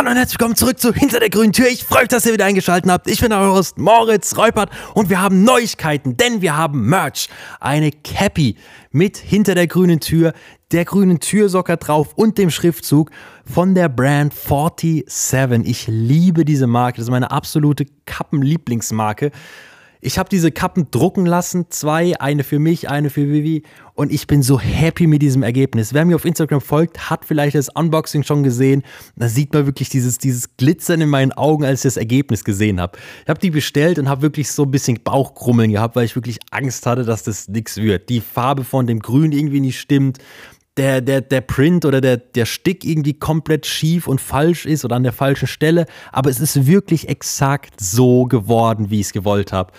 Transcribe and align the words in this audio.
Hallo 0.00 0.12
und 0.12 0.16
herzlich 0.16 0.40
willkommen 0.40 0.56
zurück 0.56 0.78
zu 0.78 0.94
Hinter 0.94 1.20
der 1.20 1.28
grünen 1.28 1.52
Tür. 1.52 1.68
Ich 1.68 1.84
freue 1.84 2.00
mich, 2.00 2.08
dass 2.08 2.24
ihr 2.24 2.32
wieder 2.32 2.46
eingeschaltet 2.46 2.90
habt. 2.90 3.06
Ich 3.06 3.20
bin 3.20 3.34
euer 3.34 3.52
Host 3.52 3.76
Moritz 3.76 4.34
Reupert 4.38 4.70
und 4.94 5.10
wir 5.10 5.20
haben 5.20 5.44
Neuigkeiten, 5.44 6.16
denn 6.16 6.40
wir 6.40 6.56
haben 6.56 6.88
Merch. 6.88 7.28
Eine 7.60 7.90
Cappy 7.90 8.56
mit 8.92 9.18
Hinter 9.18 9.54
der 9.54 9.66
grünen 9.66 10.00
Tür, 10.00 10.32
der 10.72 10.86
grünen 10.86 11.20
Türsocker 11.20 11.76
drauf 11.76 12.14
und 12.14 12.38
dem 12.38 12.48
Schriftzug 12.48 13.10
von 13.44 13.74
der 13.74 13.90
Brand 13.90 14.32
47. 14.32 15.68
Ich 15.68 15.86
liebe 15.86 16.46
diese 16.46 16.66
Marke. 16.66 16.96
Das 16.96 17.04
ist 17.04 17.10
meine 17.10 17.30
absolute 17.30 17.84
Kappenlieblingsmarke. 18.06 19.32
Ich 20.02 20.18
habe 20.18 20.30
diese 20.30 20.50
Kappen 20.50 20.90
drucken 20.90 21.26
lassen, 21.26 21.66
zwei, 21.68 22.18
eine 22.18 22.42
für 22.42 22.58
mich, 22.58 22.88
eine 22.88 23.10
für 23.10 23.28
Vivi 23.28 23.64
und 23.92 24.10
ich 24.10 24.26
bin 24.26 24.42
so 24.42 24.58
happy 24.58 25.06
mit 25.06 25.20
diesem 25.20 25.42
Ergebnis. 25.42 25.92
Wer 25.92 26.06
mir 26.06 26.14
auf 26.14 26.24
Instagram 26.24 26.62
folgt, 26.62 27.10
hat 27.10 27.26
vielleicht 27.26 27.54
das 27.54 27.68
Unboxing 27.68 28.22
schon 28.22 28.42
gesehen. 28.42 28.82
Da 29.16 29.28
sieht 29.28 29.52
man 29.52 29.66
wirklich 29.66 29.90
dieses, 29.90 30.16
dieses 30.16 30.56
Glitzern 30.56 31.02
in 31.02 31.10
meinen 31.10 31.32
Augen, 31.32 31.64
als 31.64 31.80
ich 31.80 31.82
das 31.82 31.96
Ergebnis 31.98 32.44
gesehen 32.44 32.80
habe. 32.80 32.96
Ich 33.24 33.28
habe 33.28 33.40
die 33.40 33.50
bestellt 33.50 33.98
und 33.98 34.08
habe 34.08 34.22
wirklich 34.22 34.50
so 34.50 34.62
ein 34.62 34.70
bisschen 34.70 35.00
Bauchkrummeln 35.04 35.70
gehabt, 35.70 35.96
weil 35.96 36.06
ich 36.06 36.16
wirklich 36.16 36.38
Angst 36.50 36.86
hatte, 36.86 37.04
dass 37.04 37.22
das 37.24 37.48
nichts 37.48 37.76
wird. 37.76 38.08
Die 38.08 38.22
Farbe 38.22 38.64
von 38.64 38.86
dem 38.86 39.00
Grün 39.00 39.32
irgendwie 39.32 39.60
nicht 39.60 39.78
stimmt 39.78 40.18
der, 40.76 41.00
der, 41.00 41.20
der 41.20 41.40
Print 41.40 41.84
oder 41.84 42.00
der, 42.00 42.16
der 42.16 42.46
Stick 42.46 42.84
irgendwie 42.84 43.14
komplett 43.14 43.66
schief 43.66 44.06
und 44.06 44.20
falsch 44.20 44.66
ist 44.66 44.84
oder 44.84 44.96
an 44.96 45.02
der 45.02 45.12
falschen 45.12 45.48
Stelle. 45.48 45.86
Aber 46.12 46.30
es 46.30 46.40
ist 46.40 46.66
wirklich 46.66 47.08
exakt 47.08 47.80
so 47.80 48.24
geworden, 48.24 48.90
wie 48.90 49.00
ich 49.00 49.06
es 49.06 49.12
gewollt 49.12 49.52
habe. 49.52 49.72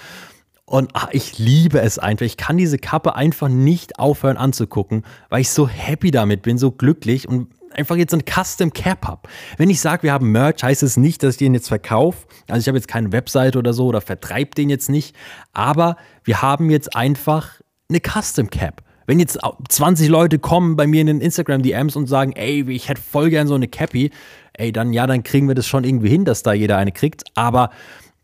Und 0.65 0.91
ach, 0.93 1.09
ich 1.11 1.37
liebe 1.37 1.81
es 1.81 1.99
einfach. 1.99 2.25
Ich 2.25 2.37
kann 2.37 2.57
diese 2.57 2.77
Kappe 2.77 3.15
einfach 3.15 3.49
nicht 3.49 3.99
aufhören 3.99 4.37
anzugucken, 4.37 5.03
weil 5.29 5.41
ich 5.41 5.49
so 5.49 5.67
happy 5.67 6.11
damit 6.11 6.43
bin, 6.43 6.57
so 6.57 6.71
glücklich 6.71 7.27
und 7.27 7.49
einfach 7.73 7.95
jetzt 7.95 8.13
ein 8.13 8.23
Custom 8.25 8.71
Cap 8.73 9.05
habe. 9.05 9.27
Wenn 9.57 9.69
ich 9.69 9.81
sage, 9.81 10.03
wir 10.03 10.13
haben 10.13 10.31
Merch, 10.31 10.63
heißt 10.63 10.83
es 10.83 10.97
nicht, 10.97 11.23
dass 11.23 11.35
ich 11.35 11.39
den 11.39 11.53
jetzt 11.53 11.67
verkaufe. 11.67 12.25
Also 12.47 12.61
ich 12.61 12.67
habe 12.67 12.77
jetzt 12.77 12.87
keine 12.87 13.11
Webseite 13.11 13.57
oder 13.59 13.73
so 13.73 13.87
oder 13.87 14.01
vertreibe 14.01 14.51
den 14.51 14.69
jetzt 14.69 14.89
nicht. 14.89 15.15
Aber 15.53 15.97
wir 16.23 16.41
haben 16.41 16.69
jetzt 16.69 16.95
einfach 16.95 17.59
eine 17.89 17.99
Custom 17.99 18.49
Cap. 18.49 18.81
Wenn 19.07 19.19
jetzt 19.19 19.39
20 19.69 20.09
Leute 20.09 20.39
kommen 20.39 20.75
bei 20.75 20.87
mir 20.87 21.01
in 21.01 21.07
den 21.07 21.21
Instagram-DMs 21.21 21.95
und 21.95 22.07
sagen, 22.07 22.33
ey, 22.33 22.69
ich 22.69 22.89
hätte 22.89 23.01
voll 23.01 23.29
gern 23.29 23.47
so 23.47 23.55
eine 23.55 23.67
Cappy, 23.67 24.11
ey, 24.53 24.71
dann 24.71 24.93
ja, 24.93 25.07
dann 25.07 25.23
kriegen 25.23 25.47
wir 25.47 25.55
das 25.55 25.67
schon 25.67 25.83
irgendwie 25.83 26.09
hin, 26.09 26.25
dass 26.25 26.43
da 26.43 26.53
jeder 26.53 26.77
eine 26.77 26.91
kriegt. 26.91 27.23
Aber 27.35 27.71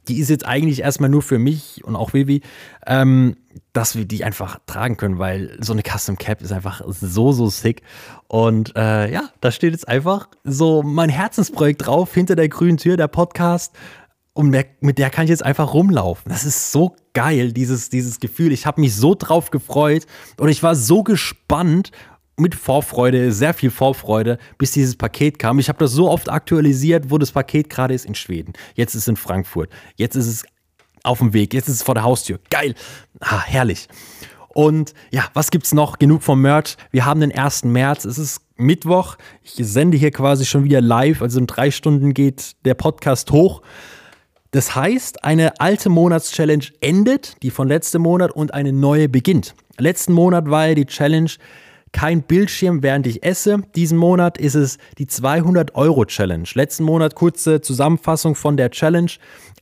die 0.07 0.19
ist 0.19 0.29
jetzt 0.29 0.45
eigentlich 0.45 0.81
erstmal 0.81 1.09
nur 1.09 1.21
für 1.21 1.39
mich 1.39 1.83
und 1.83 1.95
auch 1.95 2.13
Vivi, 2.13 2.41
ähm, 2.85 3.35
dass 3.73 3.95
wir 3.95 4.05
die 4.05 4.23
einfach 4.23 4.59
tragen 4.65 4.97
können, 4.97 5.19
weil 5.19 5.57
so 5.59 5.73
eine 5.73 5.83
Custom 5.83 6.17
Cap 6.17 6.41
ist 6.41 6.51
einfach 6.51 6.81
so, 6.87 7.31
so 7.31 7.49
sick. 7.49 7.81
Und 8.27 8.75
äh, 8.75 9.11
ja, 9.11 9.29
da 9.41 9.51
steht 9.51 9.73
jetzt 9.73 9.87
einfach 9.87 10.29
so 10.43 10.83
mein 10.83 11.09
Herzensprojekt 11.09 11.85
drauf, 11.85 12.13
hinter 12.13 12.35
der 12.35 12.49
grünen 12.49 12.77
Tür, 12.77 12.97
der 12.97 13.07
Podcast 13.07 13.73
und 14.37 14.55
mit 14.81 14.99
der 14.99 15.09
kann 15.09 15.23
ich 15.23 15.31
jetzt 15.31 15.43
einfach 15.43 15.73
rumlaufen. 15.73 16.29
Das 16.29 16.45
ist 16.45 16.71
so 16.71 16.95
geil, 17.13 17.53
dieses, 17.53 17.89
dieses 17.89 18.19
Gefühl. 18.19 18.51
Ich 18.51 18.67
habe 18.67 18.79
mich 18.79 18.95
so 18.95 19.15
drauf 19.15 19.49
gefreut 19.49 20.05
und 20.37 20.49
ich 20.49 20.61
war 20.61 20.75
so 20.75 21.01
gespannt 21.01 21.89
mit 22.37 22.53
Vorfreude, 22.53 23.31
sehr 23.31 23.55
viel 23.55 23.71
Vorfreude, 23.71 24.37
bis 24.59 24.73
dieses 24.73 24.95
Paket 24.95 25.39
kam. 25.39 25.57
Ich 25.57 25.69
habe 25.69 25.79
das 25.79 25.91
so 25.91 26.07
oft 26.07 26.29
aktualisiert, 26.29 27.09
wo 27.09 27.17
das 27.17 27.31
Paket 27.31 27.71
gerade 27.71 27.95
ist 27.95 28.05
in 28.05 28.13
Schweden. 28.13 28.53
Jetzt 28.75 28.93
ist 28.93 29.01
es 29.01 29.07
in 29.07 29.15
Frankfurt. 29.15 29.71
Jetzt 29.95 30.15
ist 30.15 30.27
es 30.27 30.45
auf 31.01 31.17
dem 31.17 31.33
Weg. 31.33 31.55
Jetzt 31.55 31.67
ist 31.67 31.77
es 31.77 31.81
vor 31.81 31.95
der 31.95 32.03
Haustür. 32.03 32.39
Geil. 32.51 32.75
Ah, 33.19 33.41
herrlich. 33.43 33.87
Und 34.49 34.93
ja, 35.09 35.25
was 35.33 35.49
gibt's 35.49 35.73
noch? 35.73 35.97
Genug 35.97 36.21
vom 36.21 36.43
Merch. 36.43 36.77
Wir 36.91 37.05
haben 37.05 37.21
den 37.21 37.35
1. 37.35 37.63
März. 37.63 38.05
Es 38.05 38.19
ist 38.19 38.41
Mittwoch. 38.55 39.17
Ich 39.41 39.53
sende 39.55 39.97
hier 39.97 40.11
quasi 40.11 40.45
schon 40.45 40.63
wieder 40.63 40.81
live. 40.81 41.23
Also 41.23 41.39
in 41.39 41.47
drei 41.47 41.71
Stunden 41.71 42.13
geht 42.13 42.55
der 42.65 42.75
Podcast 42.75 43.31
hoch. 43.31 43.63
Das 44.51 44.75
heißt, 44.75 45.23
eine 45.23 45.59
alte 45.59 45.89
Monatschallenge 45.89 46.67
endet, 46.79 47.41
die 47.43 47.51
von 47.51 47.67
letztem 47.67 48.01
Monat, 48.01 48.31
und 48.31 48.53
eine 48.53 48.71
neue 48.71 49.09
beginnt. 49.09 49.55
Letzten 49.77 50.13
Monat 50.13 50.49
war 50.49 50.67
ja 50.67 50.75
die 50.75 50.85
Challenge 50.85 51.29
kein 51.91 52.21
Bildschirm, 52.23 52.83
während 52.83 53.07
ich 53.07 53.23
esse. 53.23 53.61
Diesen 53.75 53.97
Monat 53.97 54.37
ist 54.37 54.55
es 54.55 54.77
die 54.97 55.07
200-Euro-Challenge. 55.07 56.47
Letzten 56.53 56.83
Monat 56.83 57.15
kurze 57.15 57.61
Zusammenfassung 57.61 58.35
von 58.35 58.57
der 58.57 58.71
Challenge. 58.71 59.11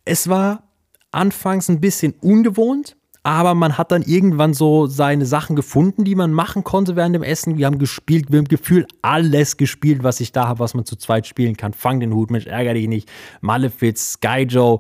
Es 0.06 0.28
war 0.28 0.64
anfangs 1.12 1.70
ein 1.70 1.80
bisschen 1.80 2.14
ungewohnt, 2.22 2.96
aber 3.26 3.56
man 3.56 3.76
hat 3.76 3.92
dann 3.92 4.04
irgendwann 4.04 4.54
so 4.54 4.86
seine 4.86 5.26
Sachen 5.26 5.56
gefunden, 5.56 6.04
die 6.04 6.14
man 6.14 6.32
machen 6.32 6.64
konnte 6.64 6.96
während 6.96 7.16
dem 7.16 7.24
Essen. 7.24 7.58
Wir 7.58 7.66
haben 7.66 7.80
gespielt, 7.80 8.32
wir 8.32 8.38
haben 8.38 8.48
Gefühl 8.48 8.86
alles 9.02 9.58
gespielt, 9.58 10.04
was 10.04 10.20
ich 10.20 10.32
da 10.32 10.48
habe, 10.48 10.60
was 10.60 10.76
man 10.76 10.86
zu 10.86 10.96
zweit 10.96 11.26
spielen 11.26 11.58
kann. 11.58 11.74
Fang 11.74 12.00
den 12.00 12.14
Hut, 12.14 12.30
Mensch, 12.30 12.46
ärger 12.46 12.76
dich 12.76 12.88
nicht. 12.88 13.12
Malefiz, 13.42 14.14
Sky 14.14 14.46
Joe, 14.48 14.80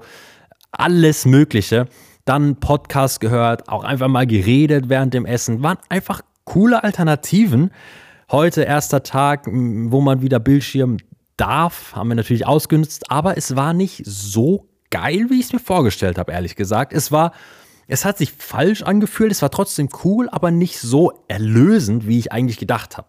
alles 0.72 1.25
Mögliche. 1.25 1.88
Dann 2.23 2.59
Podcast 2.59 3.19
gehört, 3.19 3.67
auch 3.67 3.84
einfach 3.84 4.09
mal 4.09 4.28
geredet 4.28 4.89
während 4.89 5.16
dem 5.16 5.25
Essen. 5.25 5.63
Waren 5.63 5.79
einfach 5.89 6.22
coole 6.44 6.84
Alternativen. 6.84 7.72
Heute 8.29 8.61
erster 8.61 9.01
Tag, 9.01 9.47
wo 9.47 10.01
man 10.01 10.22
wieder 10.22 10.39
Bildschirm 10.39 10.97
darf, 11.35 11.95
haben 11.95 12.09
wir 12.09 12.16
natürlich 12.16 12.45
ausgenutzt, 12.45 13.09
aber 13.09 13.39
es 13.39 13.55
war 13.55 13.73
nicht 13.73 14.03
so 14.05 14.67
geil, 14.91 15.31
wie 15.31 15.39
ich 15.39 15.47
es 15.47 15.53
mir 15.53 15.59
vorgestellt 15.59 16.19
habe, 16.19 16.31
ehrlich 16.31 16.55
gesagt. 16.55 16.94
Es 16.94 17.11
war 17.11 17.31
es 17.88 18.06
hat 18.06 18.18
sich 18.18 18.31
falsch 18.31 18.84
angefühlt, 18.84 19.31
es 19.31 19.41
war 19.41 19.51
trotzdem 19.51 19.90
cool, 20.03 20.29
aber 20.29 20.51
nicht 20.51 20.79
so 20.79 21.13
erlösend, 21.28 22.07
wie 22.07 22.19
ich 22.19 22.31
eigentlich 22.31 22.57
gedacht 22.57 22.97
habe. 22.97 23.07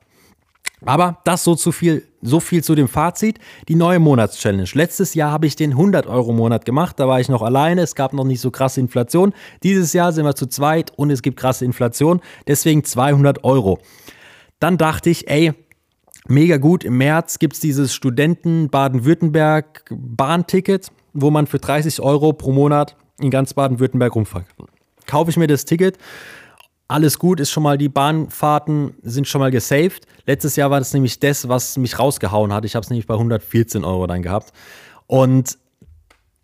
Aber 0.84 1.18
das 1.24 1.42
so 1.42 1.54
zu 1.54 1.72
viel, 1.72 2.06
so 2.20 2.38
viel 2.38 2.62
zu 2.62 2.74
dem 2.74 2.86
Fazit. 2.86 3.38
Die 3.68 3.74
neue 3.74 3.98
Monatschallenge. 3.98 4.68
Letztes 4.74 5.14
Jahr 5.14 5.32
habe 5.32 5.46
ich 5.46 5.56
den 5.56 5.74
100-Euro-Monat 5.74 6.64
gemacht. 6.66 7.00
Da 7.00 7.08
war 7.08 7.18
ich 7.18 7.28
noch 7.28 7.42
alleine. 7.42 7.80
Es 7.80 7.94
gab 7.94 8.12
noch 8.12 8.24
nicht 8.24 8.40
so 8.40 8.50
krasse 8.50 8.80
Inflation. 8.80 9.32
Dieses 9.62 9.94
Jahr 9.94 10.12
sind 10.12 10.26
wir 10.26 10.34
zu 10.34 10.46
zweit 10.46 10.92
und 10.96 11.10
es 11.10 11.22
gibt 11.22 11.38
krasse 11.38 11.64
Inflation. 11.64 12.20
Deswegen 12.46 12.84
200 12.84 13.42
Euro. 13.42 13.78
Dann 14.60 14.76
dachte 14.76 15.08
ich, 15.08 15.28
ey, 15.28 15.54
mega 16.28 16.58
gut. 16.58 16.84
Im 16.84 16.98
März 16.98 17.38
gibt 17.38 17.54
es 17.54 17.60
dieses 17.60 17.94
Studenten 17.94 18.68
Baden-Württemberg 18.68 19.84
Bahnticket, 19.90 20.88
wo 21.14 21.30
man 21.30 21.46
für 21.46 21.58
30 21.58 22.00
Euro 22.00 22.34
pro 22.34 22.52
Monat 22.52 22.96
in 23.20 23.30
ganz 23.30 23.54
Baden-Württemberg 23.54 24.14
rumfahre. 24.14 24.44
Kaufe 25.06 25.30
ich 25.30 25.36
mir 25.36 25.46
das 25.46 25.64
Ticket, 25.64 25.98
alles 26.88 27.18
gut, 27.18 27.40
ist 27.40 27.50
schon 27.50 27.64
mal, 27.64 27.78
die 27.78 27.88
Bahnfahrten 27.88 28.94
sind 29.02 29.26
schon 29.26 29.40
mal 29.40 29.50
gesaved. 29.50 30.06
Letztes 30.24 30.54
Jahr 30.54 30.70
war 30.70 30.78
das 30.78 30.92
nämlich 30.92 31.18
das, 31.18 31.48
was 31.48 31.76
mich 31.78 31.98
rausgehauen 31.98 32.52
hat. 32.52 32.64
Ich 32.64 32.76
habe 32.76 32.84
es 32.84 32.90
nämlich 32.90 33.06
bei 33.06 33.14
114 33.14 33.84
Euro 33.84 34.06
dann 34.06 34.22
gehabt. 34.22 34.52
Und 35.08 35.58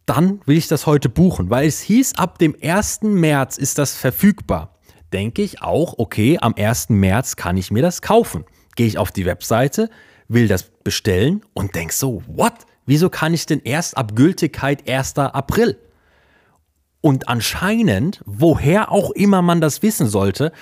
dann 0.05 0.41
will 0.47 0.57
ich 0.57 0.67
das 0.67 0.87
heute 0.87 1.09
buchen, 1.09 1.49
weil 1.49 1.69
es 1.69 1.81
hieß, 1.81 2.17
ab 2.17 2.39
dem 2.39 2.57
1. 2.61 3.03
März 3.03 3.57
ist 3.57 3.79
das 3.79 3.95
verfügbar. 3.95 4.77
Denke 5.13 5.43
ich 5.43 5.63
auch, 5.63 5.95
okay, 5.99 6.39
am 6.41 6.55
1. 6.57 6.89
März 6.89 7.37
kann 7.37 7.57
ich 7.57 7.71
mir 7.71 7.83
das 7.83 8.03
kaufen. 8.03 8.45
Gehe 8.75 8.87
ich 8.87 8.99
auf 8.99 9.13
die 9.13 9.27
Webseite, 9.27 9.91
will 10.27 10.49
das 10.49 10.65
bestellen 10.65 11.43
und 11.55 11.75
denke 11.77 11.95
so, 11.95 12.23
what? 12.27 12.55
Wieso 12.85 13.11
kann 13.11 13.33
ich 13.33 13.47
denn 13.47 13.61
erst 13.63 13.97
ab 13.97 14.17
Gültigkeit 14.17 14.89
1. 14.91 15.19
April? 15.19 15.79
Und 17.03 17.29
anscheinend, 17.29 18.23
woher 18.25 18.91
auch 18.91 19.11
immer 19.11 19.43
man 19.43 19.61
das 19.61 19.83
wissen 19.83 20.09
sollte, 20.09 20.53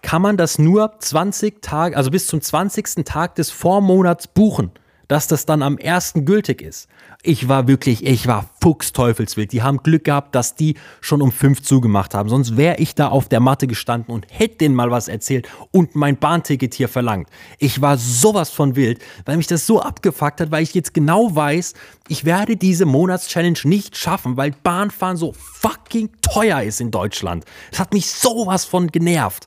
kann 0.00 0.20
man 0.22 0.36
das 0.36 0.58
nur 0.58 0.98
20 0.98 1.62
Tage, 1.62 1.96
also 1.96 2.10
bis 2.10 2.26
zum 2.26 2.40
20. 2.40 3.04
Tag 3.04 3.36
des 3.36 3.50
Vormonats 3.50 4.26
buchen 4.26 4.72
dass 5.12 5.28
das 5.28 5.44
dann 5.44 5.60
am 5.60 5.76
ersten 5.76 6.24
gültig 6.24 6.62
ist. 6.62 6.88
Ich 7.22 7.46
war 7.46 7.68
wirklich, 7.68 8.06
ich 8.06 8.26
war 8.26 8.48
fuchsteufelswild. 8.62 9.52
Die 9.52 9.62
haben 9.62 9.82
Glück 9.82 10.04
gehabt, 10.04 10.34
dass 10.34 10.54
die 10.54 10.76
schon 11.02 11.20
um 11.20 11.30
fünf 11.30 11.60
zugemacht 11.60 12.14
haben. 12.14 12.30
Sonst 12.30 12.56
wäre 12.56 12.78
ich 12.78 12.94
da 12.94 13.08
auf 13.08 13.28
der 13.28 13.40
Matte 13.40 13.66
gestanden 13.66 14.14
und 14.14 14.26
hätte 14.30 14.56
denen 14.56 14.74
mal 14.74 14.90
was 14.90 15.08
erzählt 15.08 15.50
und 15.70 15.96
mein 15.96 16.16
Bahnticket 16.16 16.72
hier 16.72 16.88
verlangt. 16.88 17.28
Ich 17.58 17.82
war 17.82 17.98
sowas 17.98 18.48
von 18.48 18.74
wild, 18.74 19.02
weil 19.26 19.36
mich 19.36 19.46
das 19.48 19.66
so 19.66 19.82
abgefuckt 19.82 20.40
hat, 20.40 20.50
weil 20.50 20.62
ich 20.62 20.72
jetzt 20.72 20.94
genau 20.94 21.36
weiß, 21.36 21.74
ich 22.08 22.24
werde 22.24 22.56
diese 22.56 22.86
Monatschallenge 22.86 23.58
nicht 23.64 23.98
schaffen, 23.98 24.38
weil 24.38 24.52
Bahnfahren 24.62 25.18
so 25.18 25.34
fucking 25.34 26.08
teuer 26.22 26.62
ist 26.62 26.80
in 26.80 26.90
Deutschland. 26.90 27.44
Das 27.70 27.80
hat 27.80 27.92
mich 27.92 28.10
sowas 28.10 28.64
von 28.64 28.86
genervt. 28.86 29.46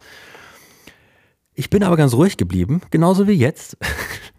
Ich 1.56 1.72
bin 1.72 1.82
aber 1.82 1.98
ganz 1.98 2.14
ruhig 2.14 2.38
geblieben, 2.38 2.82
genauso 2.92 3.28
wie 3.28 3.34
jetzt. 3.34 3.78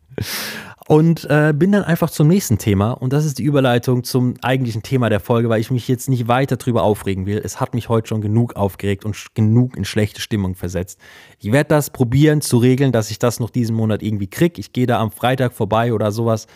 Und 0.89 1.25
äh, 1.29 1.53
bin 1.53 1.73
dann 1.73 1.83
einfach 1.83 2.11
zum 2.11 2.29
nächsten 2.29 2.59
Thema. 2.59 2.93
Und 2.93 3.13
das 3.13 3.25
ist 3.25 3.41
die 3.41 3.43
Überleitung 3.43 4.05
zum 4.05 4.35
eigentlichen 4.41 4.83
Thema 4.83 5.11
der 5.11 5.19
Folge, 5.19 5.49
weil 5.49 5.61
ich 5.61 5.73
mich 5.73 5.89
jetzt 5.89 6.09
nicht 6.09 6.29
weiter 6.29 6.57
drüber 6.57 6.85
aufregen 6.85 7.27
will. 7.27 7.41
Es 7.43 7.61
hat 7.61 7.75
mich 7.75 7.89
heute 7.89 8.07
schon 8.07 8.21
genug 8.21 8.55
aufgeregt 8.55 9.05
und 9.05 9.17
genug 9.35 9.77
in 9.77 9.85
schlechte 9.85 10.21
Stimmung 10.21 10.55
versetzt. 10.55 11.01
Ich 11.41 11.51
werde 11.51 11.69
das 11.69 11.91
probieren 11.91 12.41
zu 12.41 12.59
regeln, 12.59 12.93
dass 12.93 13.11
ich 13.11 13.19
das 13.19 13.41
noch 13.41 13.51
diesen 13.51 13.75
Monat 13.75 14.01
irgendwie 14.01 14.29
kriege. 14.29 14.61
Ich 14.61 14.73
gehe 14.73 14.87
da 14.87 15.01
am 15.01 15.11
Freitag 15.11 15.55
vorbei 15.55 15.93
oder 15.93 16.13
sowas 16.13 16.47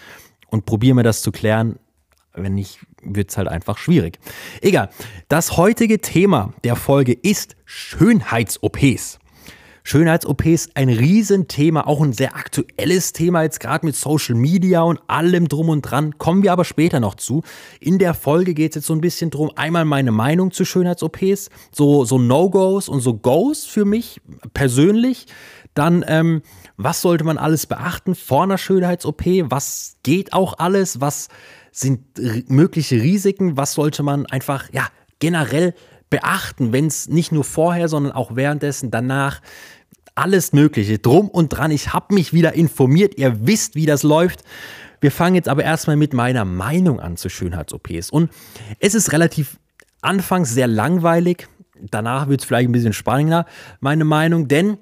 und 0.49 0.65
probiere 0.65 0.95
mir 0.95 1.03
das 1.03 1.23
zu 1.23 1.33
klären. 1.33 1.81
Wenn 2.33 2.55
nicht, 2.55 2.79
wird 3.03 3.31
es 3.31 3.37
halt 3.37 3.49
einfach 3.49 3.79
schwierig. 3.79 4.21
Egal. 4.61 4.91
Das 5.29 5.57
heutige 5.57 6.01
Thema 6.01 6.53
der 6.63 6.77
Folge 6.77 7.13
ist 7.13 7.57
Schönheits-OPs. 7.65 9.20
Schönheits-OPs 9.91 10.69
ein 10.75 10.89
Riesenthema, 10.89 11.81
auch 11.89 12.01
ein 12.01 12.13
sehr 12.13 12.37
aktuelles 12.37 13.13
Thema 13.13 13.43
jetzt 13.43 13.59
gerade 13.59 13.85
mit 13.85 13.97
Social 13.97 14.37
Media 14.37 14.83
und 14.83 15.01
allem 15.09 15.49
drum 15.49 15.69
und 15.69 15.83
dran. 15.83 16.17
Kommen 16.17 16.45
wir 16.45 16.53
aber 16.53 16.65
später 16.65 17.01
noch 17.01 17.17
zu. 17.17 17.43
In 17.81 17.99
der 17.99 18.15
Folge 18.15 18.55
geht 18.55 18.71
es 18.71 18.77
jetzt 18.77 18.87
so 18.87 18.95
ein 18.95 19.01
bisschen 19.01 19.31
drum, 19.31 19.51
einmal 19.57 19.85
meine 19.85 20.13
Meinung 20.13 20.53
zu 20.53 20.65
Schönheits-OPs, 20.65 21.51
so, 21.73 22.05
so 22.05 22.19
No-Gos 22.19 22.89
und 22.89 23.01
so 23.01 23.15
Goes 23.15 23.65
für 23.67 23.85
mich 23.85 24.21
persönlich. 24.55 25.27
Dann, 25.75 26.05
ähm, 26.07 26.43
was 26.77 27.01
sollte 27.01 27.25
man 27.25 27.37
alles 27.37 27.67
beachten 27.67 28.15
vor 28.15 28.45
einer 28.45 28.59
Schönheits-OP? 28.59 29.25
Was 29.51 29.97
geht 30.05 30.33
auch 30.33 30.61
alles? 30.61 31.01
Was 31.01 31.31
sind 31.73 32.01
mögliche 32.49 33.03
Risiken? 33.03 33.57
Was 33.57 33.73
sollte 33.73 34.05
man 34.05 34.27
einfach, 34.27 34.73
ja, 34.73 34.87
generell 35.19 35.75
beachten, 36.11 36.73
wenn 36.73 36.87
es 36.87 37.09
nicht 37.09 37.33
nur 37.33 37.45
vorher, 37.45 37.89
sondern 37.89 38.13
auch 38.13 38.35
währenddessen, 38.35 38.91
danach, 38.91 39.41
alles 40.21 40.53
Mögliche, 40.53 40.99
drum 40.99 41.29
und 41.29 41.49
dran. 41.49 41.71
Ich 41.71 41.95
habe 41.95 42.15
mich 42.15 42.35
wieder 42.35 42.53
informiert, 42.53 43.17
ihr 43.17 43.47
wisst, 43.47 43.75
wie 43.75 43.87
das 43.87 44.03
läuft. 44.03 44.45
Wir 45.01 45.11
fangen 45.11 45.35
jetzt 45.35 45.49
aber 45.49 45.65
erstmal 45.65 45.97
mit 45.97 46.13
meiner 46.13 46.45
Meinung 46.45 47.01
an 47.01 47.17
zu 47.17 47.31
Schönheits-OPs. 47.31 48.11
Und 48.11 48.31
es 48.81 48.95
ist 48.95 49.13
relativ 49.13 49.59
anfangs 50.03 50.53
sehr 50.53 50.67
langweilig, 50.67 51.49
danach 51.91 52.29
wird 52.29 52.43
es 52.43 52.47
vielleicht 52.47 52.69
ein 52.69 52.73
bisschen 52.73 52.93
spannender, 52.93 53.47
meine 53.81 54.05
Meinung, 54.05 54.47
denn 54.47 54.77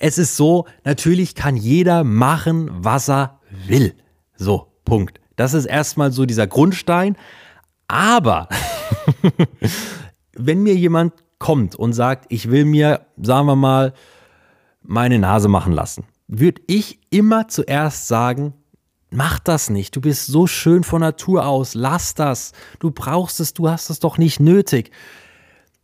es 0.00 0.18
ist 0.18 0.36
so, 0.36 0.66
natürlich 0.84 1.34
kann 1.34 1.56
jeder 1.56 2.04
machen, 2.04 2.70
was 2.72 3.08
er 3.08 3.40
will. 3.66 3.94
So, 4.36 4.72
Punkt. 4.84 5.18
Das 5.36 5.54
ist 5.54 5.64
erstmal 5.64 6.12
so 6.12 6.26
dieser 6.26 6.46
Grundstein. 6.46 7.16
Aber 7.88 8.48
wenn 10.34 10.62
mir 10.62 10.74
jemand 10.74 11.14
kommt 11.38 11.74
und 11.74 11.94
sagt, 11.94 12.26
ich 12.28 12.50
will 12.50 12.66
mir, 12.66 13.06
sagen 13.16 13.46
wir 13.46 13.56
mal, 13.56 13.94
meine 14.82 15.18
Nase 15.18 15.48
machen 15.48 15.72
lassen, 15.72 16.04
würde 16.28 16.62
ich 16.66 17.00
immer 17.10 17.48
zuerst 17.48 18.08
sagen, 18.08 18.54
mach 19.10 19.38
das 19.38 19.70
nicht. 19.70 19.94
Du 19.94 20.00
bist 20.00 20.26
so 20.26 20.46
schön 20.46 20.84
von 20.84 21.00
Natur 21.00 21.46
aus. 21.46 21.74
Lass 21.74 22.14
das. 22.14 22.52
Du 22.78 22.90
brauchst 22.90 23.40
es, 23.40 23.54
du 23.54 23.68
hast 23.68 23.90
es 23.90 24.00
doch 24.00 24.18
nicht 24.18 24.40
nötig. 24.40 24.90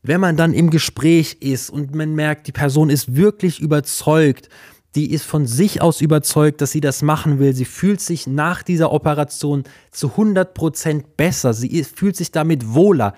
Wenn 0.03 0.21
man 0.21 0.37
dann 0.37 0.55
im 0.55 0.71
Gespräch 0.71 1.39
ist 1.41 1.71
und 1.71 1.95
man 1.95 2.15
merkt, 2.15 2.47
die 2.47 2.53
Person 2.53 2.89
ist 2.89 3.17
wirklich 3.17 3.61
überzeugt, 3.61 4.49
die 4.95 5.11
ist 5.11 5.25
von 5.25 5.47
sich 5.47 5.83
aus 5.83 6.01
überzeugt, 6.01 6.61
dass 6.61 6.73
sie 6.73 6.81
das 6.81 7.03
machen 7.03 7.39
will. 7.39 7.55
Sie 7.55 7.67
fühlt 7.67 8.01
sich 8.01 8.27
nach 8.27 8.63
dieser 8.63 8.91
Operation 8.91 9.65
zu 9.91 10.09
100% 10.09 11.05
besser. 11.17 11.53
Sie 11.53 11.85
fühlt 11.85 12.17
sich 12.17 12.33
damit 12.33 12.73
wohler. 12.73 13.15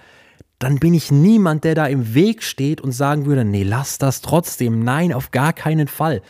Dann 0.61 0.79
bin 0.79 0.95
ich 0.95 1.11
niemand, 1.11 1.65
der 1.65 1.75
da 1.75 1.87
im 1.87 2.15
Weg 2.15 2.45
steht 2.45 2.81
und 2.81 2.93
sagen 2.93 3.27
würde, 3.27 3.45
nee, 3.45 3.65
lass 3.65 3.99
das 3.99 4.21
trotzdem. 4.21 4.85
Nein, 4.85 5.13
auf 5.13 5.33
gar 5.33 5.53
keinen 5.53 5.89
Fall. 5.89 6.23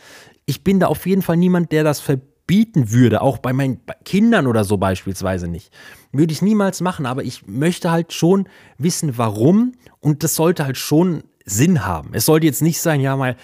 Ich 0.45 0.63
bin 0.63 0.79
da 0.79 0.87
auf 0.87 1.05
jeden 1.05 1.21
Fall 1.21 1.37
niemand, 1.37 1.71
der 1.71 1.83
das 1.83 1.99
verbieten 1.99 2.91
würde, 2.91 3.21
auch 3.21 3.37
bei 3.37 3.53
meinen 3.53 3.81
Kindern 4.05 4.47
oder 4.47 4.63
so 4.63 4.77
beispielsweise 4.77 5.47
nicht. 5.47 5.71
Würde 6.13 6.33
ich 6.33 6.41
niemals 6.41 6.81
machen, 6.81 7.05
aber 7.05 7.23
ich 7.23 7.45
möchte 7.45 7.91
halt 7.91 8.13
schon 8.13 8.47
wissen, 8.77 9.17
warum 9.17 9.73
und 9.99 10.23
das 10.23 10.33
sollte 10.35 10.65
halt 10.65 10.77
schon 10.77 11.23
Sinn 11.45 11.85
haben. 11.85 12.11
Es 12.13 12.25
sollte 12.25 12.45
jetzt 12.45 12.61
nicht 12.61 12.81
sein, 12.81 13.01
ja, 13.01 13.15
mal 13.15 13.35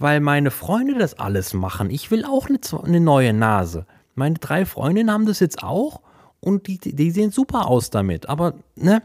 weil 0.00 0.20
meine 0.20 0.50
Freunde 0.50 0.98
das 0.98 1.18
alles 1.18 1.52
machen. 1.52 1.90
Ich 1.90 2.10
will 2.10 2.24
auch 2.24 2.48
eine, 2.48 2.58
eine 2.84 3.00
neue 3.00 3.34
Nase. 3.34 3.86
Meine 4.14 4.36
drei 4.36 4.64
Freundinnen 4.64 5.10
haben 5.10 5.26
das 5.26 5.40
jetzt 5.40 5.62
auch 5.62 6.00
und 6.40 6.66
die, 6.66 6.78
die 6.78 7.10
sehen 7.10 7.30
super 7.30 7.68
aus 7.68 7.90
damit. 7.90 8.26
Aber 8.28 8.54
ne, 8.76 9.02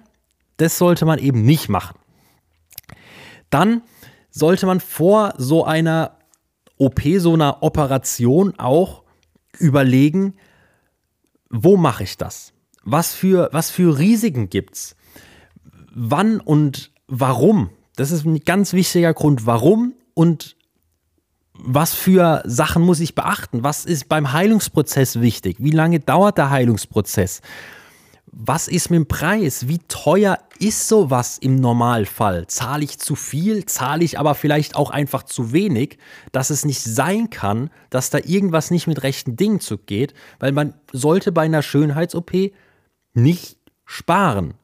das 0.58 0.78
sollte 0.78 1.06
man 1.06 1.20
eben 1.20 1.44
nicht 1.44 1.70
machen. 1.70 1.98
Dann 3.50 3.82
sollte 4.30 4.66
man 4.66 4.80
vor 4.80 5.34
so 5.38 5.66
einer 5.66 6.18
OP, 6.78 7.02
so 7.18 7.34
einer 7.34 7.64
Operation 7.64 8.54
auch 8.58 9.04
überlegen, 9.60 10.36
wo 11.50 11.78
mache 11.78 12.04
ich 12.04 12.18
das? 12.18 12.54
Was 12.84 13.14
für, 13.14 13.50
was 13.52 13.72
für 13.72 13.98
Risiken 13.98 14.50
gibt 14.50 14.76
es? 14.76 14.96
Wann 15.94 16.40
und 16.40 16.92
warum? 17.08 17.70
Das 17.96 18.12
ist 18.12 18.26
ein 18.26 18.40
ganz 18.40 18.74
wichtiger 18.74 19.14
Grund, 19.14 19.46
warum 19.46 19.94
und 20.14 20.56
was 21.54 21.94
für 21.94 22.44
Sachen 22.46 22.84
muss 22.84 23.00
ich 23.00 23.16
beachten? 23.16 23.64
Was 23.64 23.86
ist 23.86 24.10
beim 24.10 24.34
Heilungsprozess 24.34 25.22
wichtig? 25.22 25.58
Wie 25.60 25.72
lange 25.72 26.02
dauert 26.02 26.38
der 26.38 26.50
Heilungsprozess? 26.50 27.42
Was 28.38 28.68
ist 28.68 28.90
mit 28.90 28.98
dem 28.98 29.08
Preis? 29.08 29.70
Wie 29.70 29.80
teuer 29.88 30.38
ist 30.60 30.90
sowas 30.90 31.38
im 31.38 31.56
Normalfall? 31.56 32.48
Zahle 32.48 32.84
ich 32.84 33.00
zu 33.00 33.16
viel? 33.16 33.66
Zahle 33.66 34.04
ich 34.04 34.20
aber 34.20 34.36
vielleicht 34.36 34.76
auch 34.76 34.90
einfach 34.90 35.24
zu 35.24 35.54
wenig, 35.54 35.98
dass 36.34 36.50
es 36.50 36.66
nicht 36.66 36.82
sein 36.82 37.30
kann, 37.30 37.70
dass 37.90 38.10
da 38.10 38.18
irgendwas 38.18 38.72
nicht 38.72 38.88
mit 38.88 39.04
rechten 39.04 39.38
Dingen 39.38 39.62
zugeht? 39.62 40.14
Weil 40.40 40.52
man 40.52 40.74
sollte 40.92 41.32
bei 41.32 41.44
einer 41.44 41.62
Schönheits-OP 41.62 42.52
nicht 43.14 43.58
sparen. 43.86 44.56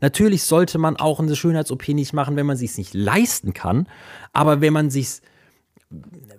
Natürlich 0.00 0.42
sollte 0.42 0.78
man 0.78 0.96
auch 0.96 1.20
eine 1.20 1.36
Schönheits-OP 1.36 1.88
nicht 1.90 2.12
machen, 2.12 2.34
wenn 2.34 2.46
man 2.46 2.54
es 2.54 2.60
sich 2.60 2.76
nicht 2.76 2.92
leisten 2.92 3.52
kann. 3.54 3.86
Aber 4.32 4.60
wenn 4.60 4.72
man 4.72 4.90
sich 4.90 5.20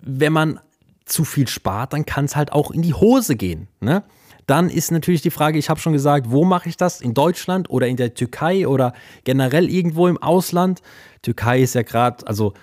wenn 0.02 0.34
man 0.34 0.60
zu 1.06 1.26
viel 1.26 1.48
spart, 1.48 1.94
dann 1.94 2.06
kann 2.06 2.26
es 2.26 2.36
halt 2.36 2.52
auch 2.52 2.72
in 2.72 2.82
die 2.82 2.94
Hose 2.94 3.36
gehen. 3.36 3.68
Ne? 3.80 4.04
Dann 4.48 4.70
ist 4.70 4.92
natürlich 4.92 5.22
die 5.22 5.32
Frage, 5.32 5.58
ich 5.58 5.70
habe 5.70 5.80
schon 5.80 5.94
gesagt, 5.94 6.30
wo 6.30 6.44
mache 6.44 6.70
ich 6.70 6.78
das? 6.78 7.02
In 7.02 7.14
Deutschland 7.14 7.70
oder 7.70 7.88
in 7.88 7.98
der 7.98 8.14
Türkei 8.14 8.68
oder 8.68 8.94
generell 9.24 9.70
irgendwo 9.70 10.08
im 10.08 10.18
Ausland? 10.22 10.82
Türkei 11.22 11.62
ist 11.62 11.76
ja 11.76 11.84
gerade, 11.84 12.28
also 12.28 12.54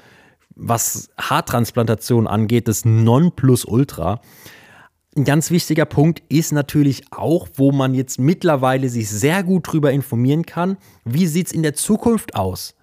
was 0.54 1.08
Haartransplantation 1.18 2.26
angeht, 2.26 2.68
das 2.68 2.84
Nonplusultra. 2.84 4.20
Ein 5.16 5.24
ganz 5.24 5.50
wichtiger 5.50 5.86
Punkt 5.86 6.22
ist 6.28 6.52
natürlich 6.52 7.04
auch, 7.10 7.48
wo 7.54 7.72
man 7.72 7.94
jetzt 7.94 8.20
mittlerweile 8.20 8.88
sich 8.88 9.08
sehr 9.08 9.42
gut 9.42 9.68
darüber 9.68 9.90
informieren 9.90 10.46
kann, 10.46 10.76
wie 11.04 11.26
sieht 11.26 11.48
es 11.48 11.52
in 11.52 11.62
der 11.62 11.74
Zukunft 11.74 12.36
aus? 12.36 12.74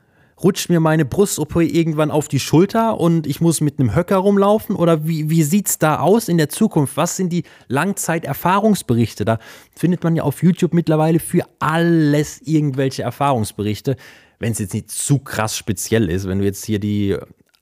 Rutscht 0.44 0.70
mir 0.70 0.80
meine 0.80 1.06
Brust-OP 1.06 1.56
irgendwann 1.56 2.12
auf 2.12 2.28
die 2.28 2.40
Schulter 2.40 3.00
und 3.00 3.26
ich 3.26 3.42
muss 3.42 3.62
mit 3.62 3.80
einem 3.80 3.96
Höcker 3.96 4.18
rumlaufen? 4.18 4.76
Oder 4.76 5.08
wie, 5.08 5.30
wie 5.30 5.44
sieht 5.44 5.68
es 5.68 5.80
da 5.80 6.00
aus 6.00 6.30
in 6.30 6.38
der 6.38 6.50
Zukunft? 6.50 6.98
Was 6.98 7.16
sind 7.16 7.34
die 7.34 7.44
Langzeiterfahrungsberichte? 7.68 9.26
Da 9.26 9.40
findet 9.76 10.04
man 10.04 10.16
ja 10.16 10.24
auf 10.24 10.44
YouTube 10.44 10.74
mittlerweile 10.74 11.20
für 11.20 11.44
alles 11.60 12.42
irgendwelche 12.42 13.04
Erfahrungsberichte. 13.04 13.96
Wenn 14.40 14.52
es 14.52 14.60
jetzt 14.60 14.74
nicht 14.74 14.92
zu 14.92 15.20
krass 15.20 15.58
speziell 15.58 16.10
ist, 16.10 16.28
wenn 16.28 16.40
du 16.40 16.46
jetzt 16.46 16.66
hier 16.66 16.80
die 16.80 17.18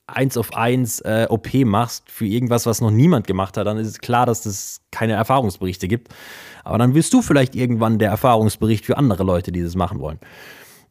1 0.08 0.36
auf 0.36 0.54
1 0.54 1.00
äh, 1.00 1.26
OP 1.28 1.52
machst 1.64 2.10
für 2.10 2.26
irgendwas, 2.26 2.66
was 2.66 2.80
noch 2.80 2.90
niemand 2.90 3.26
gemacht 3.26 3.56
hat, 3.56 3.66
dann 3.66 3.76
ist 3.78 3.88
es 3.88 3.98
klar, 3.98 4.26
dass 4.26 4.46
es 4.46 4.80
keine 4.92 5.14
Erfahrungsberichte 5.14 5.88
gibt. 5.88 6.14
Aber 6.62 6.78
dann 6.78 6.94
wirst 6.94 7.12
du 7.12 7.22
vielleicht 7.22 7.56
irgendwann 7.56 7.98
der 7.98 8.10
Erfahrungsbericht 8.10 8.84
für 8.84 8.98
andere 8.98 9.24
Leute, 9.24 9.50
die 9.50 9.62
das 9.62 9.74
machen 9.74 9.98
wollen. 10.00 10.20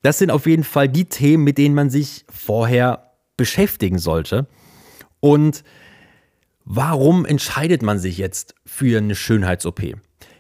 Das 0.05 0.19
sind 0.19 0.29
auf 0.29 0.45
jeden 0.45 0.63
Fall 0.63 0.87
die 0.87 1.05
Themen, 1.05 1.43
mit 1.43 1.57
denen 1.57 1.73
man 1.73 1.89
sich 1.89 2.25
vorher 2.29 3.13
beschäftigen 3.37 3.97
sollte. 3.97 4.45
Und 5.19 5.63
warum 6.63 7.25
entscheidet 7.25 7.81
man 7.81 7.97
sich 7.97 8.19
jetzt 8.19 8.53
für 8.67 8.99
eine 8.99 9.15
Schönheits-OP? 9.15 9.81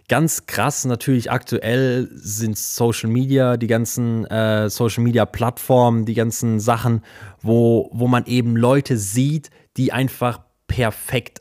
Ganz 0.07 0.45
krass 0.45 0.85
natürlich 0.85 1.31
aktuell 1.31 2.11
sind 2.13 2.59
Social 2.59 3.09
Media, 3.09 3.57
die 3.57 3.65
ganzen 3.65 4.25
äh, 4.25 4.69
Social 4.69 5.03
Media 5.03 5.25
Plattformen, 5.25 6.05
die 6.05 6.13
ganzen 6.13 6.59
Sachen, 6.59 7.01
wo, 7.41 7.89
wo 7.91 8.07
man 8.07 8.27
eben 8.27 8.55
Leute 8.55 8.97
sieht, 8.97 9.49
die 9.77 9.91
einfach 9.91 10.41
perfekt 10.67 11.39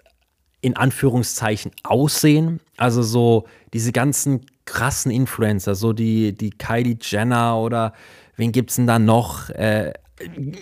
in 0.65 0.77
Anführungszeichen 0.77 1.73
aussehen. 1.83 2.59
Also 2.79 3.03
so 3.03 3.45
diese 3.75 3.93
ganzen 3.93 4.47
krassen 4.65 5.13
Influencer, 5.13 5.75
so 5.75 5.93
die, 5.93 6.33
die 6.33 6.51
Kylie 6.51 6.97
Jenner 7.01 7.59
oder 7.59 7.93
wen 8.37 8.51
gibt 8.51 8.71
es 8.71 8.77
denn 8.77 8.87
da 8.87 8.99
noch? 8.99 9.51
Äh, 9.51 9.93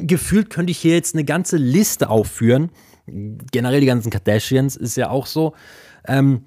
gefühlt 0.00 0.50
könnte 0.50 0.72
ich 0.72 0.78
hier 0.78 0.94
jetzt 0.94 1.14
eine 1.14 1.24
ganze 1.24 1.56
Liste 1.56 2.10
aufführen. 2.10 2.70
Generell 3.06 3.80
die 3.80 3.86
ganzen 3.86 4.10
Kardashians 4.10 4.74
ist 4.74 4.96
ja 4.96 5.08
auch 5.08 5.26
so. 5.26 5.54
Ähm, 6.06 6.46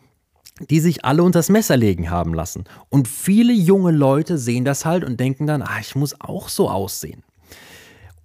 die 0.69 0.79
sich 0.79 1.03
alle 1.03 1.21
unters 1.21 1.49
Messer 1.49 1.75
legen 1.75 2.09
haben 2.09 2.33
lassen. 2.33 2.63
Und 2.89 3.09
viele 3.09 3.51
junge 3.51 3.91
Leute 3.91 4.37
sehen 4.37 4.63
das 4.63 4.85
halt 4.85 5.03
und 5.03 5.19
denken 5.19 5.47
dann, 5.47 5.61
ah, 5.61 5.79
ich 5.81 5.95
muss 5.95 6.19
auch 6.21 6.47
so 6.47 6.69
aussehen. 6.69 7.23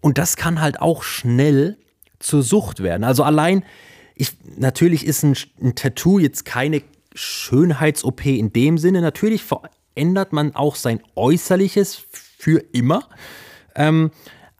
Und 0.00 0.16
das 0.16 0.36
kann 0.36 0.60
halt 0.60 0.80
auch 0.80 1.02
schnell 1.02 1.76
zur 2.20 2.44
Sucht 2.44 2.84
werden. 2.84 3.02
Also 3.02 3.24
allein, 3.24 3.64
ich, 4.20 4.36
natürlich 4.56 5.06
ist 5.06 5.22
ein, 5.22 5.34
ein 5.62 5.74
Tattoo 5.74 6.18
jetzt 6.18 6.44
keine 6.44 6.82
Schönheits-OP 7.14 8.26
in 8.26 8.52
dem 8.52 8.76
Sinne. 8.76 9.00
Natürlich 9.00 9.42
verändert 9.42 10.34
man 10.34 10.54
auch 10.54 10.76
sein 10.76 11.00
Äußerliches 11.16 12.02
für 12.38 12.62
immer. 12.72 13.08
Ähm, 13.74 14.10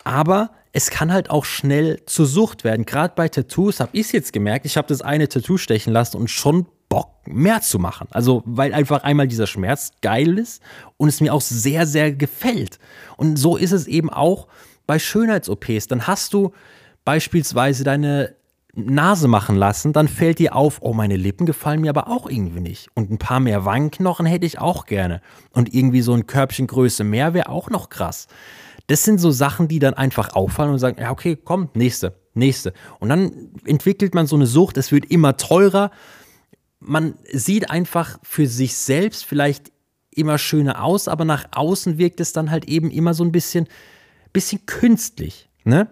aber 0.03 0.51
es 0.73 0.91
kann 0.91 1.13
halt 1.13 1.29
auch 1.29 1.45
schnell 1.45 2.01
zur 2.07 2.25
Sucht 2.25 2.65
werden. 2.65 2.87
Gerade 2.87 3.13
bei 3.15 3.29
Tattoos 3.29 3.81
habe 3.81 3.91
ich 3.93 4.07
es 4.07 4.13
jetzt 4.13 4.33
gemerkt. 4.33 4.65
Ich 4.65 4.79
habe 4.79 4.89
das 4.89 5.03
eine 5.03 5.29
Tattoo 5.29 5.59
stechen 5.59 5.93
lassen 5.93 6.17
und 6.17 6.31
schon 6.31 6.67
Bock 6.89 7.11
mehr 7.27 7.61
zu 7.61 7.79
machen. 7.79 8.09
Also, 8.13 8.43
weil 8.47 8.73
einfach 8.73 9.03
einmal 9.03 9.29
dieser 9.29 9.47
Schmerz 9.47 9.93
geil 10.01 10.39
ist 10.39 10.63
und 10.97 11.09
es 11.09 11.21
mir 11.21 11.35
auch 11.35 11.43
sehr, 11.43 11.87
sehr 11.87 12.13
gefällt. 12.13 12.79
Und 13.19 13.37
so 13.37 13.59
ist 13.59 13.73
es 13.73 13.87
eben 13.87 14.09
auch 14.09 14.49
bei 14.87 14.99
Schönheits-OPs. 14.99 15.87
Dann 15.89 16.07
hast 16.07 16.33
du 16.33 16.53
beispielsweise 17.05 17.85
deine 17.85 18.40
Nase 18.75 19.29
machen 19.29 19.57
lassen, 19.57 19.93
dann 19.93 20.09
fällt 20.09 20.39
dir 20.39 20.55
auf, 20.55 20.79
oh, 20.81 20.93
meine 20.93 21.17
Lippen 21.17 21.47
gefallen 21.47 21.81
mir 21.81 21.91
aber 21.91 22.09
auch 22.09 22.29
irgendwie 22.29 22.61
nicht. 22.61 22.89
Und 22.95 23.11
ein 23.11 23.19
paar 23.19 23.41
mehr 23.41 23.65
Wangenknochen 23.65 24.27
hätte 24.27 24.47
ich 24.47 24.59
auch 24.59 24.87
gerne. 24.87 25.21
Und 25.53 25.75
irgendwie 25.75 26.03
so 26.03 26.13
ein 26.13 26.27
Körbchen 26.27 26.67
Größe 26.67 27.05
mehr 27.05 27.35
wäre 27.35 27.49
auch 27.49 27.71
noch 27.71 27.89
krass. 27.89 28.29
Das 28.87 29.05
sind 29.05 29.19
so 29.19 29.31
Sachen, 29.31 29.69
die 29.69 29.79
dann 29.79 29.95
einfach 29.95 30.35
auffallen 30.35 30.73
und 30.73 30.79
sagen, 30.79 31.01
ja, 31.01 31.11
okay, 31.11 31.37
komm, 31.37 31.69
nächste, 31.75 32.15
nächste. 32.35 32.73
Und 32.99 33.09
dann 33.09 33.51
entwickelt 33.65 34.15
man 34.15 34.27
so 34.27 34.37
eine 34.37 34.47
Sucht, 34.47 34.77
es 34.77 34.93
wird 34.93 35.07
immer 35.07 35.37
teurer. 35.37 35.91
Man 36.81 37.15
sieht 37.33 37.71
einfach 37.71 38.19
für 38.23 38.47
sich 38.47 38.77
selbst 38.77 39.25
vielleicht 39.25 39.71
immer 40.13 40.39
schöner 40.39 40.83
aus, 40.83 41.09
aber 41.09 41.25
nach 41.25 41.45
außen 41.53 41.99
wirkt 41.99 42.21
es 42.21 42.33
dann 42.33 42.51
halt 42.51 42.67
eben 42.69 42.91
immer 42.91 43.15
so 43.15 43.25
ein 43.25 43.33
bisschen, 43.33 43.69
bisschen 44.33 44.67
künstlich. 44.67 45.49
Ne? 45.65 45.89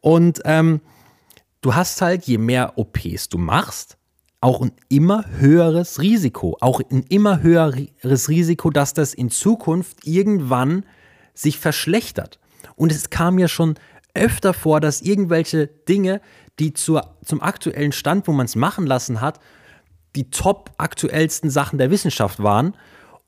Und 0.00 0.40
ähm, 0.44 0.80
du 1.64 1.74
hast 1.74 2.02
halt, 2.02 2.24
je 2.24 2.36
mehr 2.36 2.76
OPs 2.76 3.30
du 3.30 3.38
machst, 3.38 3.96
auch 4.40 4.60
ein 4.60 4.72
immer 4.90 5.24
höheres 5.38 6.00
Risiko, 6.00 6.58
auch 6.60 6.80
ein 6.90 7.04
immer 7.08 7.40
höheres 7.40 8.28
Risiko, 8.28 8.68
dass 8.68 8.92
das 8.92 9.14
in 9.14 9.30
Zukunft 9.30 10.06
irgendwann 10.06 10.84
sich 11.32 11.58
verschlechtert. 11.58 12.38
Und 12.76 12.92
es 12.92 13.08
kam 13.08 13.38
ja 13.38 13.48
schon 13.48 13.76
öfter 14.12 14.52
vor, 14.52 14.80
dass 14.80 15.00
irgendwelche 15.00 15.66
Dinge, 15.66 16.20
die 16.58 16.74
zur, 16.74 17.16
zum 17.24 17.40
aktuellen 17.40 17.92
Stand, 17.92 18.28
wo 18.28 18.32
man 18.32 18.44
es 18.44 18.56
machen 18.56 18.86
lassen 18.86 19.22
hat, 19.22 19.40
die 20.14 20.28
top 20.28 20.70
aktuellsten 20.76 21.48
Sachen 21.48 21.78
der 21.78 21.90
Wissenschaft 21.90 22.42
waren 22.42 22.76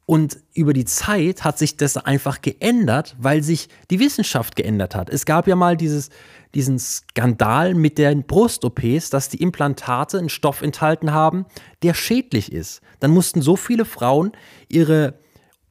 und 0.07 0.39
über 0.55 0.73
die 0.73 0.85
Zeit 0.85 1.43
hat 1.43 1.59
sich 1.59 1.77
das 1.77 1.97
einfach 1.97 2.41
geändert, 2.41 3.17
weil 3.19 3.43
sich 3.43 3.69
die 3.91 3.99
Wissenschaft 3.99 4.55
geändert 4.55 4.95
hat. 4.95 5.11
Es 5.11 5.27
gab 5.27 5.49
ja 5.49 5.57
mal 5.57 5.77
dieses, 5.77 6.11
diesen 6.55 6.79
Skandal 6.79 7.75
mit 7.75 7.99
den 7.99 8.25
Brust-OPs, 8.25 9.11
dass 9.11 9.29
die 9.29 9.43
Implantate 9.43 10.19
einen 10.19 10.29
Stoff 10.29 10.63
enthalten 10.63 11.13
haben, 11.13 11.45
der 11.83 11.93
schädlich 11.93 12.53
ist. 12.53 12.83
Dann 13.01 13.11
mussten 13.11 13.43
so 13.43 13.57
viele 13.57 13.85
Frauen 13.85 14.31
ihre 14.69 15.19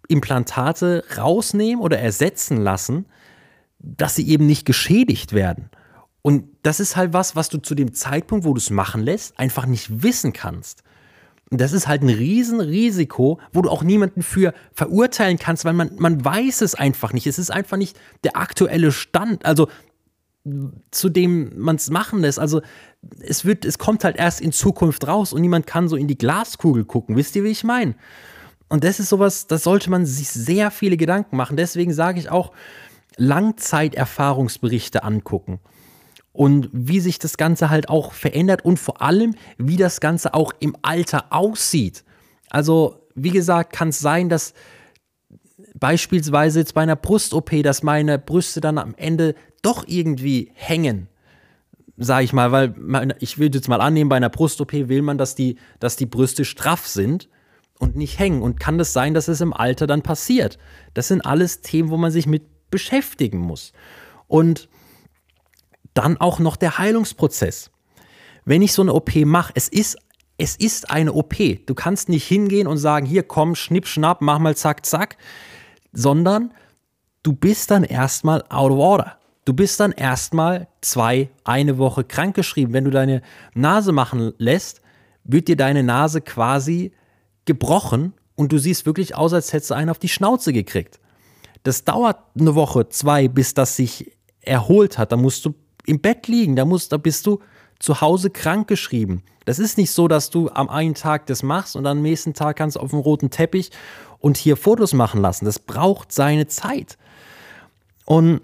Implantate 0.10 1.06
rausnehmen 1.18 1.82
oder 1.82 1.98
ersetzen 1.98 2.58
lassen, 2.58 3.06
dass 3.80 4.15
sie 4.15 4.27
eben 4.27 4.46
nicht 4.46 4.65
geschädigt 4.65 5.32
werden. 5.32 5.70
Und 6.22 6.46
das 6.62 6.82
ist 6.82 6.98
halt 6.98 7.13
was, 7.13 7.38
was 7.38 7.48
du 7.48 7.60
zu 7.60 7.74
dem 7.74 7.94
Zeitpunkt, 7.94 8.46
wo 8.46 8.54
du 8.54 8.58
es 8.58 8.70
machen 8.70 9.01
lässt, 9.01 9.39
einfach 9.39 9.65
nicht 9.65 10.04
wissen 10.04 10.34
kannst. 10.34 10.84
Das 11.52 11.74
ist 11.74 11.88
halt 11.88 12.02
ein 12.02 12.10
Riesenrisiko, 12.10 13.40
wo 13.54 13.62
du 13.62 13.70
auch 13.70 13.84
niemanden 13.84 14.24
für 14.24 14.54
verurteilen 14.74 15.38
kannst, 15.38 15.64
weil 15.64 15.74
man, 15.74 15.92
man 15.98 16.24
weiß 16.25 16.62
es 16.62 16.74
einfach 16.74 17.14
nicht. 17.14 17.28
Es 17.28 17.38
ist 17.38 17.52
einfach 17.52 17.78
nicht 17.78 17.98
der 18.24 18.36
aktuelle 18.36 18.92
Stand, 18.92 19.46
also 19.46 19.68
zu 20.92 21.10
dem 21.10 21.52
man 21.60 21.75
es 21.75 21.90
machen 21.90 22.20
lässt. 22.20 22.40
Also 22.40 22.62
es 23.20 23.46
wird, 23.46 23.66
es 23.66 23.78
kommt 23.78 24.04
halt 24.04 24.16
erst 24.16 24.42
in 24.42 24.52
Zukunft 24.52 25.08
raus 25.08 25.34
und 25.34 25.42
niemand 25.42 25.68
kann 25.68 25.88
so 25.88 25.96
in 25.96 26.08
die 26.08 26.18
Glaskugel 26.18 26.86
gucken. 26.86 27.16
Wisst 27.16 27.36
ihr, 27.36 27.44
wie 27.44 27.50
ich 27.50 27.64
meine? 27.64 27.96
Und 28.68 28.84
das 28.84 29.00
ist 29.00 29.10
sowas, 29.10 29.48
da 29.48 29.58
sollte 29.58 29.90
man 29.90 30.06
sich 30.06 30.30
sehr 30.30 30.72
viele 30.72 30.98
Gedanken 30.98 31.38
machen. 31.38 31.58
Deswegen 31.58 31.94
sage 31.94 32.20
ich 32.20 32.30
auch, 32.30 32.52
Langzeiterfahrungsberichte 33.18 35.04
angucken 35.04 35.60
und 36.36 36.70
wie 36.74 37.00
sich 37.00 37.18
das 37.18 37.38
Ganze 37.38 37.70
halt 37.70 37.88
auch 37.88 38.12
verändert 38.12 38.65
und 38.65 38.77
vor 38.77 39.01
allem, 39.01 39.36
wie 39.58 39.77
das 39.77 40.01
Ganze 40.01 40.34
auch 40.34 40.51
im 40.60 40.75
Alter 40.82 41.27
aussieht. 41.32 42.04
Also, 42.50 43.08
wie 43.15 43.32
gesagt, 43.32 43.72
kann 43.72 43.89
es 43.89 44.00
sein, 44.00 44.27
dass 44.27 44.54
beispielsweise 45.80 46.60
jetzt 46.60 46.74
bei 46.74 46.82
einer 46.82 46.98
Brust-OP, 46.98 47.63
dass 47.63 47.84
meine 47.84 48.20
Brüste 48.20 48.60
dann 48.60 48.77
am 48.77 48.94
Ende 48.98 49.36
doch 49.62 49.86
irgendwie 49.88 50.51
hängen. 50.54 51.08
Sag 51.98 52.24
ich 52.24 52.34
mal, 52.34 52.51
weil 52.51 52.75
meine, 52.77 53.15
ich 53.22 53.38
will 53.38 53.50
jetzt 53.54 53.70
mal 53.70 53.80
annehmen, 53.80 54.10
bei 54.10 54.18
einer 54.18 54.30
Brust-OP 54.30 54.74
will 54.74 55.01
man, 55.01 55.18
dass 55.18 55.36
die, 55.36 55.58
dass 55.80 55.96
die 55.96 56.06
Brüste 56.06 56.44
straff 56.44 56.86
sind 56.86 57.30
und 57.80 57.96
nicht 57.96 58.20
hängen. 58.20 58.42
Und 58.42 58.60
kann 58.60 58.77
das 58.77 58.92
sein, 58.92 59.13
dass 59.13 59.30
es 59.30 59.39
im 59.39 59.54
Alter 59.54 59.88
dann 59.88 60.01
passiert? 60.01 60.58
Das 60.94 61.08
sind 61.08 61.22
alles 61.22 61.62
Themen, 61.62 61.89
wo 61.89 61.96
man 61.96 62.12
sich 62.12 62.27
mit 62.27 62.70
beschäftigen 62.70 63.39
muss. 63.39 63.72
Und 64.27 64.68
dann 65.96 66.18
auch 66.18 66.38
noch 66.38 66.56
der 66.56 66.78
Heilungsprozess. 66.78 67.72
Wenn 68.44 68.62
ich 68.62 68.74
so 68.74 68.84
eine 68.84 68.94
OP 68.94 69.16
mache, 69.25 69.54
es 69.56 69.68
ist, 69.68 69.98
es 70.38 70.56
ist 70.56 70.92
eine 70.92 71.14
OP. 71.14 71.36
Du 71.66 71.74
kannst 71.74 72.10
nicht 72.10 72.28
hingehen 72.28 72.68
und 72.68 72.78
sagen, 72.78 73.08
hier 73.08 73.24
komm, 73.24 73.56
schnipp, 73.56 73.88
schnapp, 73.88 74.22
mach 74.22 74.38
mal 74.38 74.56
zack, 74.56 74.86
zack, 74.86 75.18
sondern 75.92 76.54
du 77.24 77.34
bist 77.34 77.72
dann 77.72 77.84
erstmal 77.84 78.44
out 78.50 78.72
of 78.72 78.78
order. 78.78 79.18
Du 79.46 79.54
bist 79.54 79.80
dann 79.80 79.92
erstmal 79.92 80.68
zwei, 80.82 81.30
eine 81.44 81.78
Woche 81.78 82.04
krankgeschrieben. 82.04 82.74
Wenn 82.74 82.86
du 82.86 82.92
deine 82.92 83.22
Nase 83.54 83.92
machen 83.92 84.34
lässt, 84.38 84.82
wird 85.24 85.48
dir 85.48 85.56
deine 85.56 85.84
Nase 85.84 86.22
quasi 86.22 86.92
gebrochen 87.46 88.14
und 88.36 88.52
du 88.52 88.58
siehst 88.58 88.86
wirklich 88.86 89.16
aus, 89.16 89.34
als 89.34 89.54
hättest 89.54 89.72
du 89.72 89.75
einen 89.75 89.90
auf 89.90 90.00
die 90.00 90.10
Schnauze 90.10 90.52
gekriegt. 90.52 91.00
Das 91.64 91.84
dauert 91.84 92.18
eine 92.40 92.54
Woche, 92.56 92.90
zwei, 92.90 93.28
bis 93.28 93.54
das 93.54 93.75
sich 93.75 94.12
erholt 94.42 94.98
hat. 94.98 95.12
Da 95.12 95.18
musst 95.18 95.46
du 95.46 95.56
im 95.86 96.00
Bett 96.00 96.27
liegen, 96.27 96.56
da, 96.56 96.65
musst, 96.65 96.92
da 96.92 96.98
bist 96.98 97.25
du 97.25 97.39
zu 97.80 98.01
Hause 98.01 98.30
krank 98.30 98.68
geschrieben. 98.68 99.24
Das 99.46 99.60
ist 99.60 99.77
nicht 99.77 99.92
so, 99.92 100.08
dass 100.08 100.30
du 100.30 100.50
am 100.50 100.70
einen 100.70 100.96
Tag 100.96 101.27
das 101.27 101.44
machst 101.44 101.75
und 101.75 101.86
am 101.86 102.01
nächsten 102.01 102.34
Tag 102.34 102.58
kannst 102.58 102.75
du 102.75 102.80
auf 102.80 102.89
dem 102.89 103.00
roten 103.00 103.30
Teppich 103.30 103.72
und 104.20 104.38
hier 104.38 104.58
Fotos 104.58 104.94
machen 104.94 105.22
lassen. 105.22 105.46
Das 105.46 105.60
braucht 105.60 106.12
seine 106.12 106.48
Zeit. 106.48 106.98
Und 108.06 108.42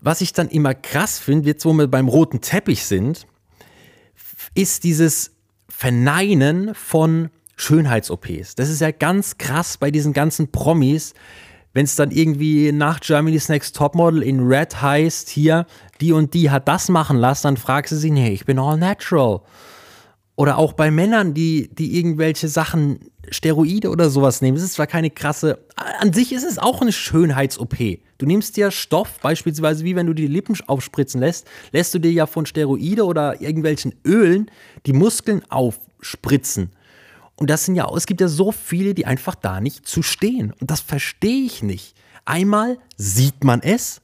was 0.00 0.20
ich 0.20 0.32
dann 0.32 0.48
immer 0.48 0.74
krass 0.74 1.18
finde, 1.18 1.48
jetzt 1.48 1.64
wo 1.64 1.72
wir 1.72 1.88
beim 1.88 2.08
roten 2.08 2.40
Teppich 2.40 2.84
sind, 2.84 3.26
ist 4.54 4.84
dieses 4.84 5.32
Verneinen 5.68 6.74
von 6.74 7.30
Schönheits-OPs. 7.56 8.54
Das 8.54 8.68
ist 8.70 8.80
ja 8.80 8.90
ganz 8.90 9.38
krass 9.38 9.76
bei 9.76 9.90
diesen 9.90 10.12
ganzen 10.12 10.50
Promis, 10.50 11.14
wenn 11.72 11.84
es 11.84 11.96
dann 11.96 12.10
irgendwie 12.10 12.72
nach 12.72 13.00
Germany's 13.00 13.48
Next 13.48 13.76
Topmodel 13.76 14.22
in 14.22 14.40
Red 14.40 14.82
heißt, 14.82 15.28
hier, 15.28 15.66
die 16.00 16.12
und 16.12 16.34
die 16.34 16.50
hat 16.50 16.66
das 16.68 16.88
machen 16.88 17.16
lassen, 17.16 17.44
dann 17.44 17.56
fragst 17.56 17.92
du 17.92 17.96
sie, 17.96 18.10
nee, 18.10 18.30
ich 18.30 18.44
bin 18.44 18.58
all 18.58 18.76
natural. 18.76 19.40
Oder 20.36 20.56
auch 20.56 20.72
bei 20.72 20.90
Männern, 20.90 21.34
die, 21.34 21.68
die 21.74 21.98
irgendwelche 21.98 22.48
Sachen, 22.48 23.10
Steroide 23.30 23.90
oder 23.90 24.10
sowas 24.10 24.40
nehmen. 24.40 24.56
Das 24.56 24.64
ist 24.64 24.72
zwar 24.74 24.86
keine 24.86 25.10
krasse, 25.10 25.58
an 25.76 26.12
sich 26.12 26.32
ist 26.32 26.44
es 26.44 26.58
auch 26.58 26.80
eine 26.80 26.92
Schönheits-OP. 26.92 27.76
Du 28.18 28.26
nimmst 28.26 28.56
dir 28.56 28.70
Stoff, 28.70 29.20
beispielsweise 29.20 29.84
wie 29.84 29.96
wenn 29.96 30.06
du 30.06 30.14
die 30.14 30.26
Lippen 30.26 30.56
aufspritzen 30.66 31.20
lässt, 31.20 31.46
lässt 31.72 31.94
du 31.94 31.98
dir 31.98 32.10
ja 32.10 32.26
von 32.26 32.46
Steroide 32.46 33.04
oder 33.04 33.40
irgendwelchen 33.40 33.94
Ölen 34.04 34.50
die 34.86 34.92
Muskeln 34.92 35.42
aufspritzen. 35.50 36.70
Und 37.40 37.48
das 37.48 37.64
sind 37.64 37.74
ja, 37.74 37.90
es 37.96 38.06
gibt 38.06 38.20
ja 38.20 38.28
so 38.28 38.52
viele, 38.52 38.92
die 38.92 39.06
einfach 39.06 39.34
da 39.34 39.62
nicht 39.62 39.88
zu 39.88 40.02
stehen. 40.02 40.52
Und 40.60 40.70
das 40.70 40.80
verstehe 40.80 41.46
ich 41.46 41.62
nicht. 41.62 41.96
Einmal 42.26 42.78
sieht 42.98 43.44
man 43.44 43.62
es. 43.62 44.02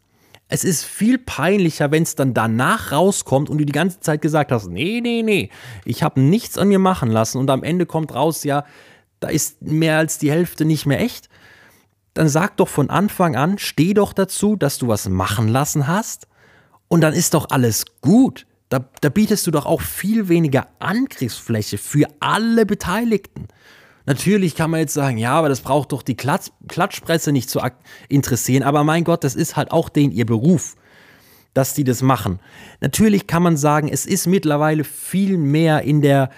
Es 0.48 0.64
ist 0.64 0.84
viel 0.84 1.18
peinlicher, 1.18 1.90
wenn 1.90 2.02
es 2.02 2.14
dann 2.14 2.32
danach 2.32 2.92
rauskommt 2.92 3.50
und 3.50 3.58
du 3.58 3.66
die 3.66 3.72
ganze 3.72 4.00
Zeit 4.00 4.22
gesagt 4.22 4.52
hast, 4.52 4.68
nee, 4.68 5.00
nee, 5.02 5.22
nee, 5.22 5.50
ich 5.84 6.02
habe 6.02 6.20
nichts 6.20 6.56
an 6.56 6.68
mir 6.68 6.78
machen 6.78 7.10
lassen 7.10 7.38
und 7.38 7.50
am 7.50 7.62
Ende 7.62 7.84
kommt 7.84 8.14
raus, 8.14 8.42
ja, 8.44 8.64
da 9.20 9.28
ist 9.28 9.60
mehr 9.60 9.98
als 9.98 10.18
die 10.18 10.30
Hälfte 10.30 10.64
nicht 10.64 10.86
mehr 10.86 11.00
echt. 11.00 11.28
Dann 12.14 12.28
sag 12.28 12.56
doch 12.56 12.68
von 12.68 12.90
Anfang 12.90 13.36
an, 13.36 13.58
steh 13.58 13.92
doch 13.92 14.12
dazu, 14.12 14.56
dass 14.56 14.78
du 14.78 14.88
was 14.88 15.08
machen 15.08 15.48
lassen 15.48 15.88
hast 15.88 16.26
und 16.88 17.02
dann 17.02 17.12
ist 17.12 17.34
doch 17.34 17.50
alles 17.50 17.84
gut. 18.00 18.46
Da, 18.68 18.84
da 19.00 19.08
bietest 19.08 19.46
du 19.46 19.50
doch 19.50 19.66
auch 19.66 19.80
viel 19.80 20.28
weniger 20.28 20.66
Angriffsfläche 20.80 21.78
für 21.78 22.08
alle 22.20 22.66
Beteiligten. 22.66 23.48
Natürlich 24.06 24.54
kann 24.54 24.70
man 24.70 24.80
jetzt 24.80 24.94
sagen, 24.94 25.18
ja, 25.18 25.32
aber 25.32 25.48
das 25.48 25.60
braucht 25.60 25.92
doch 25.92 26.02
die 26.02 26.16
Klatsch, 26.16 26.50
Klatschpresse 26.68 27.32
nicht 27.32 27.50
zu 27.50 27.60
interessieren. 28.08 28.62
Aber 28.62 28.84
mein 28.84 29.04
Gott, 29.04 29.24
das 29.24 29.34
ist 29.34 29.56
halt 29.56 29.72
auch 29.72 29.88
den 29.88 30.12
ihr 30.12 30.26
Beruf, 30.26 30.76
dass 31.54 31.74
die 31.74 31.84
das 31.84 32.02
machen. 32.02 32.40
Natürlich 32.80 33.26
kann 33.26 33.42
man 33.42 33.56
sagen, 33.56 33.88
es 33.88 34.06
ist 34.06 34.26
mittlerweile 34.26 34.84
viel 34.84 35.38
mehr 35.38 35.82
in 35.82 36.02
der 36.02 36.30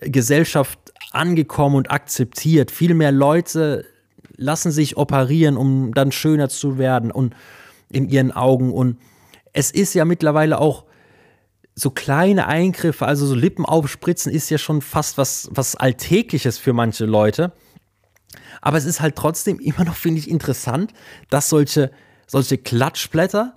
Gesellschaft 0.00 0.78
angekommen 1.12 1.76
und 1.76 1.90
akzeptiert. 1.90 2.70
Viel 2.70 2.94
mehr 2.94 3.12
Leute 3.12 3.84
lassen 4.36 4.70
sich 4.70 4.96
operieren, 4.96 5.56
um 5.56 5.94
dann 5.94 6.12
schöner 6.12 6.48
zu 6.48 6.78
werden 6.78 7.10
und 7.10 7.34
in 7.90 8.08
ihren 8.08 8.32
Augen. 8.32 8.72
Und 8.72 8.98
es 9.52 9.70
ist 9.70 9.94
ja 9.94 10.04
mittlerweile 10.04 10.60
auch 10.60 10.84
so 11.78 11.90
kleine 11.90 12.46
Eingriffe, 12.46 13.06
also 13.06 13.26
so 13.26 13.34
Lippen 13.34 13.66
aufspritzen, 13.66 14.32
ist 14.32 14.48
ja 14.48 14.56
schon 14.56 14.80
fast 14.80 15.18
was, 15.18 15.48
was 15.52 15.76
Alltägliches 15.76 16.56
für 16.56 16.72
manche 16.72 17.04
Leute. 17.04 17.52
Aber 18.62 18.78
es 18.78 18.86
ist 18.86 19.02
halt 19.02 19.14
trotzdem 19.14 19.60
immer 19.60 19.84
noch, 19.84 19.94
finde 19.94 20.18
ich, 20.18 20.30
interessant, 20.30 20.94
dass 21.28 21.50
solche, 21.50 21.90
solche 22.26 22.56
Klatschblätter 22.56 23.54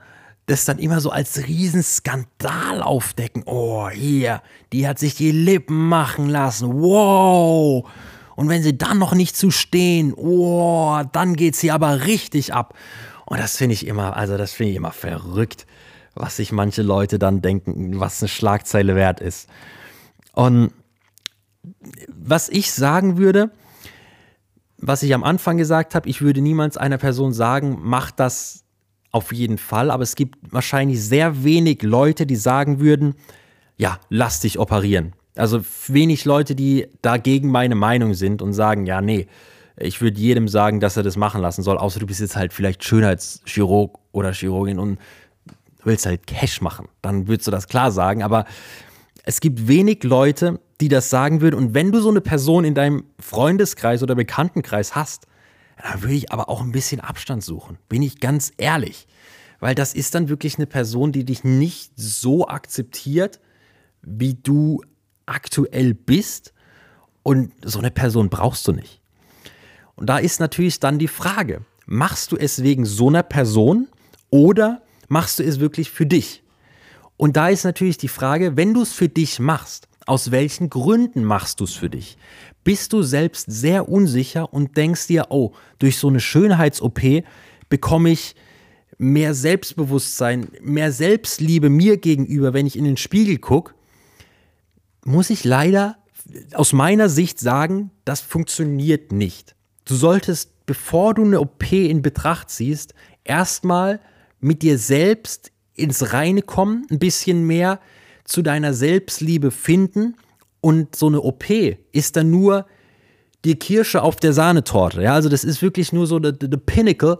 das 0.47 0.65
dann 0.65 0.79
immer 0.79 0.99
so 0.99 1.11
als 1.11 1.47
Riesenskandal 1.47 2.81
aufdecken. 2.81 3.43
Oh, 3.45 3.87
hier, 3.89 4.41
die 4.73 4.85
hat 4.85 4.99
sich 4.99 5.15
die 5.15 5.31
Lippen 5.31 5.87
machen 5.87 6.27
lassen. 6.27 6.73
Wow. 6.73 7.89
Und 8.35 8.49
wenn 8.49 8.63
sie 8.63 8.77
dann 8.77 8.97
noch 8.97 9.13
nicht 9.13 9.37
zu 9.37 9.49
stehen, 9.49 10.13
oh, 10.13 11.01
dann 11.13 11.35
geht 11.35 11.55
sie 11.55 11.71
aber 11.71 12.05
richtig 12.05 12.53
ab. 12.53 12.73
Und 13.25 13.39
das 13.39 13.55
finde 13.55 13.75
ich 13.75 13.87
immer, 13.87 14.17
also 14.17 14.37
das 14.37 14.51
finde 14.51 14.71
ich 14.71 14.75
immer 14.75 14.91
verrückt 14.91 15.65
was 16.19 16.35
sich 16.35 16.51
manche 16.51 16.81
Leute 16.81 17.17
dann 17.17 17.41
denken, 17.41 17.99
was 17.99 18.21
eine 18.21 18.27
Schlagzeile 18.27 18.95
wert 18.95 19.21
ist. 19.21 19.49
Und 20.33 20.71
was 22.09 22.49
ich 22.49 22.71
sagen 22.71 23.17
würde, 23.17 23.51
was 24.77 25.01
ich 25.01 25.13
am 25.13 25.23
Anfang 25.23 25.57
gesagt 25.57 25.95
habe, 25.95 26.07
ich 26.09 26.21
würde 26.21 26.41
niemals 26.41 26.77
einer 26.77 26.97
Person 26.97 27.33
sagen, 27.33 27.79
mach 27.81 28.11
das 28.11 28.63
auf 29.11 29.33
jeden 29.33 29.57
Fall, 29.57 29.89
aber 29.89 30.03
es 30.03 30.15
gibt 30.15 30.37
wahrscheinlich 30.51 31.01
sehr 31.03 31.43
wenig 31.43 31.81
Leute, 31.81 32.25
die 32.25 32.35
sagen 32.35 32.79
würden, 32.79 33.15
ja, 33.77 33.99
lass 34.09 34.41
dich 34.41 34.59
operieren. 34.59 35.13
Also 35.35 35.61
wenig 35.87 36.25
Leute, 36.25 36.53
die 36.53 36.87
dagegen 37.01 37.49
meine 37.49 37.75
Meinung 37.75 38.13
sind 38.13 38.41
und 38.41 38.53
sagen, 38.53 38.85
ja, 38.85 39.01
nee, 39.01 39.27
ich 39.77 40.01
würde 40.01 40.19
jedem 40.19 40.49
sagen, 40.49 40.81
dass 40.81 40.97
er 40.97 41.03
das 41.03 41.15
machen 41.15 41.41
lassen 41.41 41.63
soll, 41.63 41.77
außer 41.77 42.01
du 42.01 42.05
bist 42.05 42.19
jetzt 42.19 42.35
halt 42.35 42.51
vielleicht 42.51 42.83
Schönheitschirurg 42.83 43.97
oder 44.11 44.33
Chirurgin 44.33 44.79
und 44.79 44.99
willst 45.83 46.05
halt 46.05 46.27
Cash 46.27 46.61
machen. 46.61 46.87
Dann 47.01 47.27
würdest 47.27 47.47
du 47.47 47.51
das 47.51 47.67
klar 47.67 47.91
sagen, 47.91 48.23
aber 48.23 48.45
es 49.23 49.41
gibt 49.41 49.67
wenig 49.67 50.03
Leute, 50.03 50.59
die 50.81 50.87
das 50.87 51.09
sagen 51.09 51.41
würden. 51.41 51.55
Und 51.55 51.73
wenn 51.73 51.91
du 51.91 51.99
so 51.99 52.09
eine 52.09 52.21
Person 52.21 52.63
in 52.63 52.75
deinem 52.75 53.05
Freundeskreis 53.19 54.01
oder 54.03 54.15
Bekanntenkreis 54.15 54.95
hast, 54.95 55.27
dann 55.81 56.01
würde 56.01 56.15
ich 56.15 56.31
aber 56.31 56.49
auch 56.49 56.61
ein 56.61 56.71
bisschen 56.71 56.99
Abstand 56.99 57.43
suchen. 57.43 57.77
Bin 57.87 58.01
ich 58.01 58.19
ganz 58.19 58.51
ehrlich. 58.57 59.07
Weil 59.59 59.75
das 59.75 59.93
ist 59.93 60.15
dann 60.15 60.29
wirklich 60.29 60.55
eine 60.55 60.67
Person, 60.67 61.11
die 61.11 61.25
dich 61.25 61.43
nicht 61.43 61.91
so 61.95 62.47
akzeptiert, 62.47 63.39
wie 64.01 64.35
du 64.35 64.81
aktuell 65.25 65.93
bist. 65.93 66.53
Und 67.23 67.51
so 67.63 67.79
eine 67.79 67.91
Person 67.91 68.29
brauchst 68.29 68.67
du 68.67 68.71
nicht. 68.71 69.01
Und 69.95 70.07
da 70.07 70.17
ist 70.17 70.39
natürlich 70.39 70.79
dann 70.79 70.97
die 70.97 71.09
Frage, 71.09 71.61
machst 71.85 72.31
du 72.31 72.37
es 72.37 72.63
wegen 72.63 72.85
so 72.85 73.09
einer 73.09 73.23
Person 73.23 73.89
oder 74.29 74.81
machst 75.09 75.39
du 75.39 75.43
es 75.43 75.59
wirklich 75.59 75.91
für 75.91 76.05
dich? 76.05 76.43
Und 77.17 77.35
da 77.35 77.49
ist 77.49 77.65
natürlich 77.65 77.97
die 77.97 78.07
Frage, 78.07 78.55
wenn 78.55 78.73
du 78.73 78.81
es 78.81 78.93
für 78.93 79.09
dich 79.09 79.39
machst, 79.39 79.89
aus 80.05 80.31
welchen 80.31 80.69
Gründen 80.69 81.23
machst 81.23 81.59
du 81.59 81.65
es 81.65 81.73
für 81.73 81.89
dich? 81.89 82.17
Bist 82.63 82.93
du 82.93 83.03
selbst 83.03 83.45
sehr 83.49 83.89
unsicher 83.89 84.53
und 84.53 84.77
denkst 84.77 85.07
dir, 85.07 85.27
oh, 85.29 85.51
durch 85.77 85.97
so 85.97 86.07
eine 86.07 86.19
Schönheits-OP 86.19 87.23
bekomme 87.69 88.11
ich 88.11 88.35
mehr 88.97 89.33
Selbstbewusstsein, 89.33 90.47
mehr 90.61 90.91
Selbstliebe 90.91 91.69
mir 91.69 91.97
gegenüber, 91.97 92.53
wenn 92.53 92.65
ich 92.65 92.77
in 92.77 92.85
den 92.85 92.97
Spiegel 92.97 93.37
gucke, 93.37 93.73
muss 95.05 95.29
ich 95.29 95.43
leider 95.43 95.97
aus 96.53 96.73
meiner 96.73 97.09
Sicht 97.09 97.39
sagen, 97.39 97.91
das 98.05 98.21
funktioniert 98.21 99.11
nicht. 99.11 99.55
Du 99.85 99.95
solltest, 99.95 100.65
bevor 100.65 101.13
du 101.13 101.23
eine 101.23 101.39
OP 101.39 101.71
in 101.71 102.01
Betracht 102.01 102.49
ziehst, 102.49 102.93
erstmal 103.23 103.99
mit 104.39 104.61
dir 104.61 104.77
selbst 104.77 105.51
ins 105.73 106.13
Reine 106.13 106.41
kommen, 106.41 106.85
ein 106.89 106.99
bisschen 106.99 107.45
mehr 107.45 107.79
zu 108.25 108.41
deiner 108.41 108.73
Selbstliebe 108.73 109.51
finden 109.51 110.15
und 110.61 110.95
so 110.95 111.07
eine 111.07 111.21
OP 111.21 111.49
ist 111.91 112.15
dann 112.15 112.29
nur 112.29 112.65
die 113.45 113.55
Kirsche 113.55 114.01
auf 114.01 114.17
der 114.17 114.33
Sahnetorte. 114.33 115.01
Ja, 115.01 115.13
also 115.13 115.29
das 115.29 115.43
ist 115.43 115.61
wirklich 115.61 115.93
nur 115.93 116.07
so 116.07 116.19
the 116.21 116.57
Pinnacle 116.57 117.19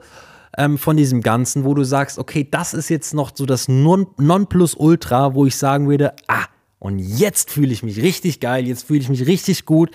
ähm, 0.58 0.78
von 0.78 0.98
diesem 0.98 1.22
Ganzen, 1.22 1.64
wo 1.64 1.74
du 1.74 1.84
sagst, 1.84 2.20
okay, 2.20 2.48
das 2.50 2.74
ist 2.74 2.90
jetzt 2.90 3.14
noch 3.14 3.32
so 3.34 3.46
das 3.46 3.68
non, 3.68 4.08
Nonplusultra, 4.18 5.34
wo 5.34 5.46
ich 5.46 5.56
sagen 5.56 5.88
würde, 5.88 6.14
ah, 6.28 6.46
und 6.80 7.00
jetzt 7.00 7.52
fühle 7.52 7.72
ich 7.72 7.84
mich 7.84 8.02
richtig 8.02 8.40
geil, 8.40 8.68
jetzt 8.68 8.86
fühle 8.88 9.00
ich 9.00 9.10
mich 9.10 9.26
richtig 9.28 9.66
gut. 9.66 9.92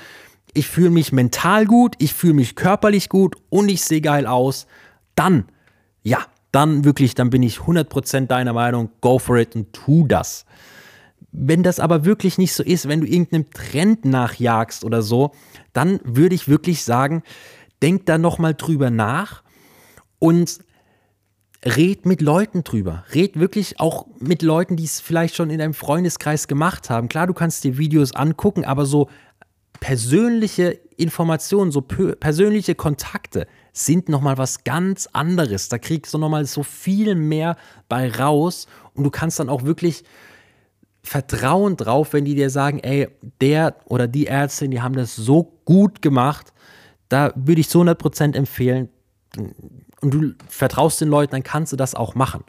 Ich 0.52 0.68
fühle 0.68 0.90
mich 0.90 1.12
mental 1.12 1.66
gut, 1.66 1.96
ich 1.98 2.14
fühle 2.14 2.34
mich 2.34 2.54
körperlich 2.54 3.08
gut 3.08 3.36
und 3.50 3.68
ich 3.68 3.82
sehe 3.82 4.00
geil 4.00 4.26
aus. 4.26 4.66
Dann, 5.16 5.46
ja, 6.02 6.26
dann 6.54 6.84
wirklich, 6.84 7.14
dann 7.14 7.30
bin 7.30 7.42
ich 7.42 7.58
100% 7.58 8.26
deiner 8.26 8.52
Meinung, 8.52 8.90
go 9.00 9.18
for 9.18 9.36
it 9.36 9.56
und 9.56 9.72
tu 9.72 10.06
das. 10.06 10.44
Wenn 11.32 11.64
das 11.64 11.80
aber 11.80 12.04
wirklich 12.04 12.38
nicht 12.38 12.52
so 12.52 12.62
ist, 12.62 12.88
wenn 12.88 13.00
du 13.00 13.08
irgendeinem 13.08 13.50
Trend 13.50 14.04
nachjagst 14.04 14.84
oder 14.84 15.02
so, 15.02 15.32
dann 15.72 15.98
würde 16.04 16.36
ich 16.36 16.48
wirklich 16.48 16.84
sagen, 16.84 17.24
denk 17.82 18.06
da 18.06 18.18
nochmal 18.18 18.54
drüber 18.54 18.90
nach 18.90 19.42
und 20.20 20.60
red 21.64 22.06
mit 22.06 22.20
Leuten 22.20 22.62
drüber. 22.62 23.04
Red 23.12 23.40
wirklich 23.40 23.80
auch 23.80 24.06
mit 24.20 24.42
Leuten, 24.42 24.76
die 24.76 24.84
es 24.84 25.00
vielleicht 25.00 25.34
schon 25.34 25.50
in 25.50 25.58
deinem 25.58 25.74
Freundeskreis 25.74 26.46
gemacht 26.46 26.88
haben. 26.88 27.08
Klar, 27.08 27.26
du 27.26 27.34
kannst 27.34 27.64
dir 27.64 27.78
Videos 27.78 28.14
angucken, 28.14 28.64
aber 28.64 28.86
so 28.86 29.08
persönliche 29.80 30.78
Informationen, 30.96 31.72
so 31.72 31.80
persönliche 31.80 32.76
Kontakte 32.76 33.48
sind 33.74 34.08
nochmal 34.08 34.38
was 34.38 34.64
ganz 34.64 35.08
anderes. 35.12 35.68
Da 35.68 35.78
kriegst 35.78 36.14
du 36.14 36.18
nochmal 36.18 36.46
so 36.46 36.62
viel 36.62 37.14
mehr 37.16 37.56
bei 37.88 38.10
raus 38.10 38.66
und 38.94 39.04
du 39.04 39.10
kannst 39.10 39.40
dann 39.40 39.50
auch 39.50 39.64
wirklich 39.64 40.04
Vertrauen 41.02 41.76
drauf, 41.76 42.14
wenn 42.14 42.24
die 42.24 42.34
dir 42.34 42.48
sagen, 42.48 42.78
ey, 42.78 43.08
der 43.42 43.76
oder 43.86 44.08
die 44.08 44.26
Ärztin, 44.26 44.70
die 44.70 44.80
haben 44.80 44.94
das 44.94 45.14
so 45.16 45.52
gut 45.66 46.00
gemacht, 46.00 46.54
da 47.10 47.32
würde 47.34 47.60
ich 47.60 47.68
zu 47.68 47.82
100% 47.82 48.34
empfehlen 48.34 48.88
und 50.00 50.14
du 50.14 50.32
vertraust 50.48 51.00
den 51.00 51.08
Leuten, 51.08 51.32
dann 51.32 51.42
kannst 51.42 51.72
du 51.72 51.76
das 51.76 51.94
auch 51.94 52.14
machen. 52.14 52.44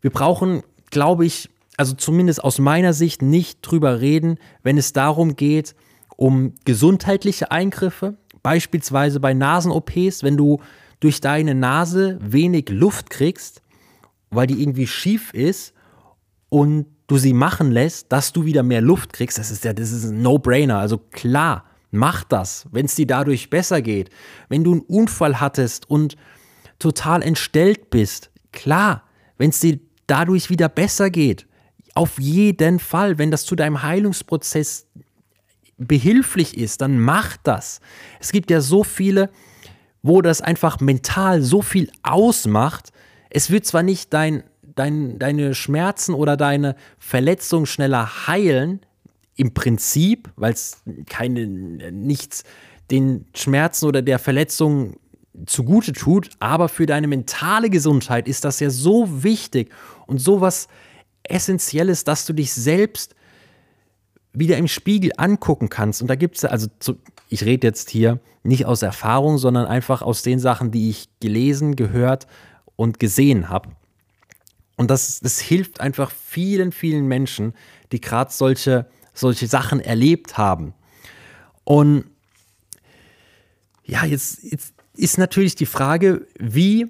Wir 0.00 0.10
brauchen, 0.10 0.62
glaube 0.90 1.26
ich, 1.26 1.50
also 1.76 1.94
zumindest 1.94 2.42
aus 2.42 2.58
meiner 2.58 2.94
Sicht 2.94 3.22
nicht 3.22 3.60
drüber 3.60 4.00
reden, 4.00 4.38
wenn 4.62 4.78
es 4.78 4.92
darum 4.92 5.36
geht, 5.36 5.76
um 6.16 6.54
gesundheitliche 6.64 7.50
Eingriffe, 7.50 8.16
beispielsweise 8.46 9.18
bei 9.18 9.34
Nasen-OPs, 9.34 10.22
wenn 10.22 10.36
du 10.36 10.60
durch 11.00 11.20
deine 11.20 11.56
Nase 11.56 12.16
wenig 12.22 12.68
Luft 12.68 13.10
kriegst, 13.10 13.60
weil 14.30 14.46
die 14.46 14.62
irgendwie 14.62 14.86
schief 14.86 15.34
ist 15.34 15.74
und 16.48 16.86
du 17.08 17.18
sie 17.18 17.32
machen 17.32 17.72
lässt, 17.72 18.12
dass 18.12 18.32
du 18.32 18.44
wieder 18.44 18.62
mehr 18.62 18.80
Luft 18.80 19.12
kriegst, 19.12 19.36
das 19.36 19.50
ist 19.50 19.64
ja, 19.64 19.72
das 19.72 19.90
ist 19.90 20.04
ein 20.04 20.22
No-Brainer. 20.22 20.78
Also 20.78 20.98
klar, 21.10 21.64
mach 21.90 22.22
das, 22.22 22.68
wenn 22.70 22.86
es 22.86 22.94
dir 22.94 23.08
dadurch 23.08 23.50
besser 23.50 23.82
geht. 23.82 24.10
Wenn 24.48 24.62
du 24.62 24.74
einen 24.74 24.82
Unfall 24.82 25.40
hattest 25.40 25.90
und 25.90 26.16
total 26.78 27.22
entstellt 27.22 27.90
bist, 27.90 28.30
klar, 28.52 29.02
wenn 29.38 29.50
es 29.50 29.58
dir 29.58 29.80
dadurch 30.06 30.50
wieder 30.50 30.68
besser 30.68 31.10
geht, 31.10 31.48
auf 31.96 32.20
jeden 32.20 32.78
Fall, 32.78 33.18
wenn 33.18 33.32
das 33.32 33.44
zu 33.44 33.56
deinem 33.56 33.82
Heilungsprozess 33.82 34.86
behilflich 35.78 36.56
ist, 36.56 36.80
dann 36.80 36.98
mach 36.98 37.36
das. 37.38 37.80
Es 38.20 38.32
gibt 38.32 38.50
ja 38.50 38.60
so 38.60 38.84
viele, 38.84 39.30
wo 40.02 40.22
das 40.22 40.40
einfach 40.40 40.80
mental 40.80 41.42
so 41.42 41.62
viel 41.62 41.90
ausmacht. 42.02 42.90
Es 43.30 43.50
wird 43.50 43.66
zwar 43.66 43.82
nicht 43.82 44.12
dein 44.12 44.44
dein, 44.76 45.18
deine 45.18 45.54
Schmerzen 45.54 46.14
oder 46.14 46.36
deine 46.36 46.76
Verletzung 46.98 47.66
schneller 47.66 48.26
heilen, 48.28 48.80
im 49.34 49.52
Prinzip, 49.52 50.30
weil 50.36 50.52
es 50.54 50.82
keine, 51.08 51.46
nichts 51.46 52.44
den 52.90 53.26
Schmerzen 53.34 53.86
oder 53.86 54.00
der 54.00 54.18
Verletzung 54.18 54.96
zugute 55.44 55.92
tut, 55.92 56.30
aber 56.38 56.70
für 56.70 56.86
deine 56.86 57.06
mentale 57.06 57.68
Gesundheit 57.68 58.28
ist 58.28 58.46
das 58.46 58.60
ja 58.60 58.70
so 58.70 59.22
wichtig 59.22 59.70
und 60.06 60.18
so 60.18 60.40
was 60.40 60.68
Essentielles, 61.24 62.04
dass 62.04 62.24
du 62.24 62.32
dich 62.32 62.52
selbst 62.52 63.14
wieder 64.36 64.56
im 64.58 64.68
Spiegel 64.68 65.12
angucken 65.16 65.68
kannst. 65.68 66.02
Und 66.02 66.08
da 66.08 66.14
gibt 66.14 66.36
es 66.36 66.44
also, 66.44 66.68
zu, 66.78 66.96
ich 67.28 67.44
rede 67.44 67.66
jetzt 67.66 67.90
hier 67.90 68.20
nicht 68.42 68.66
aus 68.66 68.82
Erfahrung, 68.82 69.38
sondern 69.38 69.66
einfach 69.66 70.02
aus 70.02 70.22
den 70.22 70.38
Sachen, 70.38 70.70
die 70.70 70.90
ich 70.90 71.08
gelesen, 71.20 71.74
gehört 71.74 72.26
und 72.76 73.00
gesehen 73.00 73.48
habe. 73.48 73.70
Und 74.76 74.90
das, 74.90 75.20
das 75.20 75.40
hilft 75.40 75.80
einfach 75.80 76.10
vielen, 76.10 76.70
vielen 76.70 77.06
Menschen, 77.06 77.54
die 77.92 78.00
gerade 78.00 78.30
solche, 78.30 78.86
solche 79.14 79.46
Sachen 79.46 79.80
erlebt 79.80 80.36
haben. 80.36 80.74
Und 81.64 82.04
ja, 83.84 84.04
jetzt, 84.04 84.42
jetzt 84.42 84.74
ist 84.94 85.18
natürlich 85.18 85.54
die 85.54 85.66
Frage, 85.66 86.26
wie 86.38 86.88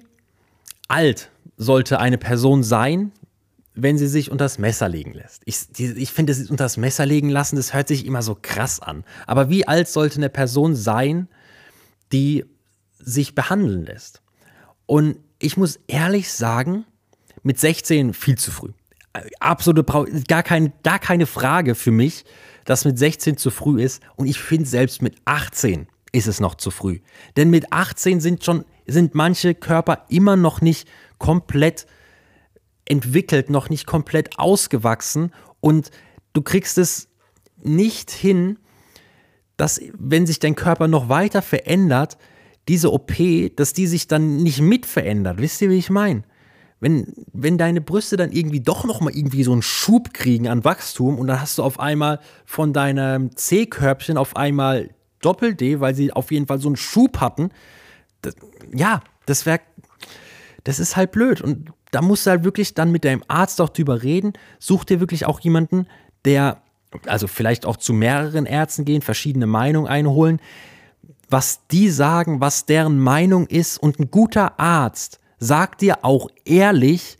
alt 0.87 1.31
sollte 1.55 1.99
eine 1.99 2.17
Person 2.17 2.63
sein, 2.63 3.11
wenn 3.77 3.97
sie 3.97 4.07
sich 4.07 4.31
unter 4.31 4.45
das 4.45 4.57
Messer 4.57 4.89
legen 4.89 5.13
lässt. 5.13 5.43
Ich, 5.45 5.57
ich 5.77 6.11
finde, 6.11 6.33
das 6.33 6.49
unter 6.49 6.65
das 6.65 6.77
Messer 6.77 7.05
legen 7.05 7.29
lassen, 7.29 7.55
das 7.55 7.73
hört 7.73 7.87
sich 7.87 8.05
immer 8.05 8.23
so 8.23 8.35
krass 8.39 8.79
an. 8.79 9.05
Aber 9.27 9.49
wie 9.49 9.67
alt 9.67 9.87
sollte 9.87 10.17
eine 10.17 10.29
Person 10.29 10.75
sein, 10.75 11.27
die 12.11 12.43
sich 12.97 13.35
behandeln 13.35 13.85
lässt? 13.85 14.21
Und 14.87 15.17
ich 15.39 15.57
muss 15.57 15.79
ehrlich 15.87 16.33
sagen, 16.33 16.85
mit 17.43 17.59
16 17.59 18.13
viel 18.13 18.37
zu 18.37 18.49
früh. 18.49 18.71
Absolute, 19.39 19.83
gar, 20.27 20.43
kein, 20.43 20.73
gar 20.83 20.99
keine 20.99 21.27
Frage 21.27 21.75
für 21.75 21.91
mich, 21.91 22.25
dass 22.65 22.83
mit 22.83 22.97
16 22.97 23.37
zu 23.37 23.51
früh 23.51 23.81
ist. 23.81 24.01
Und 24.15 24.25
ich 24.25 24.39
finde, 24.39 24.67
selbst 24.67 25.03
mit 25.03 25.15
18 25.25 25.87
ist 26.11 26.27
es 26.27 26.39
noch 26.39 26.55
zu 26.55 26.71
früh. 26.71 26.99
Denn 27.35 27.51
mit 27.51 27.71
18 27.71 28.21
sind 28.21 28.43
schon, 28.43 28.65
sind 28.87 29.13
manche 29.13 29.53
Körper 29.53 30.05
immer 30.09 30.35
noch 30.35 30.61
nicht 30.61 30.87
komplett 31.19 31.85
entwickelt, 32.89 33.49
noch 33.49 33.69
nicht 33.69 33.85
komplett 33.85 34.39
ausgewachsen. 34.39 35.31
Und 35.59 35.91
du 36.33 36.41
kriegst 36.41 36.77
es 36.77 37.09
nicht 37.61 38.11
hin, 38.11 38.57
dass, 39.57 39.81
wenn 39.97 40.25
sich 40.27 40.39
dein 40.39 40.55
Körper 40.55 40.87
noch 40.87 41.09
weiter 41.09 41.41
verändert, 41.41 42.17
diese 42.67 42.91
OP, 42.91 43.13
dass 43.55 43.73
die 43.73 43.87
sich 43.87 44.07
dann 44.07 44.37
nicht 44.37 44.61
mit 44.61 44.85
verändert. 44.85 45.39
Wisst 45.39 45.61
ihr, 45.61 45.69
wie 45.69 45.77
ich 45.77 45.89
meine? 45.89 46.23
wenn, 46.79 47.13
wenn 47.33 47.57
deine 47.57 47.81
Brüste 47.81 48.17
dann 48.17 48.31
irgendwie 48.31 48.61
doch 48.61 48.85
nochmal 48.85 49.15
irgendwie 49.15 49.43
so 49.43 49.51
einen 49.51 49.61
Schub 49.61 50.13
kriegen 50.13 50.47
an 50.47 50.63
Wachstum 50.63 51.17
und 51.17 51.27
dann 51.27 51.41
hast 51.41 51.57
du 51.57 51.63
auf 51.63 51.79
einmal 51.79 52.19
von 52.45 52.73
deinem 52.73 53.35
C-Körbchen 53.35 54.17
auf 54.17 54.35
einmal 54.35 54.91
Doppel-D, 55.21 55.79
weil 55.79 55.95
sie 55.95 56.13
auf 56.13 56.31
jeden 56.31 56.45
Fall 56.45 56.59
so 56.59 56.69
einen 56.69 56.75
Schub 56.75 57.19
hatten. 57.19 57.49
Das, 58.21 58.35
ja, 58.73 59.01
das 59.25 59.45
wäre, 59.45 59.61
das 60.63 60.79
ist 60.79 60.95
halt 60.95 61.11
blöd. 61.11 61.41
Und 61.41 61.71
da 61.91 62.01
musst 62.01 62.25
du 62.25 62.31
halt 62.31 62.43
wirklich 62.43 62.73
dann 62.73 62.91
mit 62.91 63.05
deinem 63.05 63.23
Arzt 63.27 63.61
auch 63.61 63.69
drüber 63.69 64.03
reden. 64.03 64.33
Such 64.59 64.83
dir 64.83 64.99
wirklich 64.99 65.25
auch 65.25 65.39
jemanden, 65.39 65.87
der, 66.25 66.61
also 67.05 67.27
vielleicht 67.27 67.65
auch 67.65 67.77
zu 67.77 67.93
mehreren 67.93 68.45
Ärzten 68.45 68.85
gehen, 68.85 69.01
verschiedene 69.01 69.47
Meinungen 69.47 69.87
einholen, 69.87 70.39
was 71.29 71.67
die 71.67 71.89
sagen, 71.89 72.41
was 72.41 72.65
deren 72.65 72.99
Meinung 72.99 73.47
ist. 73.47 73.77
Und 73.77 73.99
ein 73.99 74.11
guter 74.11 74.59
Arzt 74.59 75.19
sagt 75.39 75.81
dir 75.81 76.03
auch 76.03 76.29
ehrlich, 76.45 77.17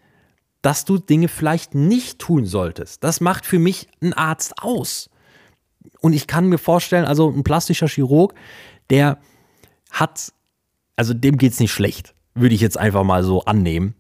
dass 0.62 0.86
du 0.86 0.98
Dinge 0.98 1.28
vielleicht 1.28 1.76
nicht 1.76 2.20
tun 2.20 2.46
solltest. 2.46 3.04
Das 3.04 3.22
macht 3.22 3.46
für 3.46 3.60
mich 3.60 3.88
ein 4.02 4.14
Arzt 4.14 4.62
aus. 4.62 5.10
Und 6.02 6.14
ich 6.14 6.28
kann 6.28 6.48
mir 6.48 6.58
vorstellen, 6.58 7.06
also 7.06 7.30
ein 7.30 7.44
plastischer 7.44 7.88
Chirurg, 7.88 8.34
der 8.90 9.20
hat, 9.92 10.34
also 10.96 11.14
dem 11.14 11.38
geht 11.38 11.54
es 11.54 11.60
nicht 11.60 11.72
schlecht, 11.72 12.14
würde 12.34 12.56
ich 12.56 12.62
jetzt 12.62 12.78
einfach 12.78 13.04
mal 13.04 13.24
so 13.24 13.44
annehmen. 13.44 13.96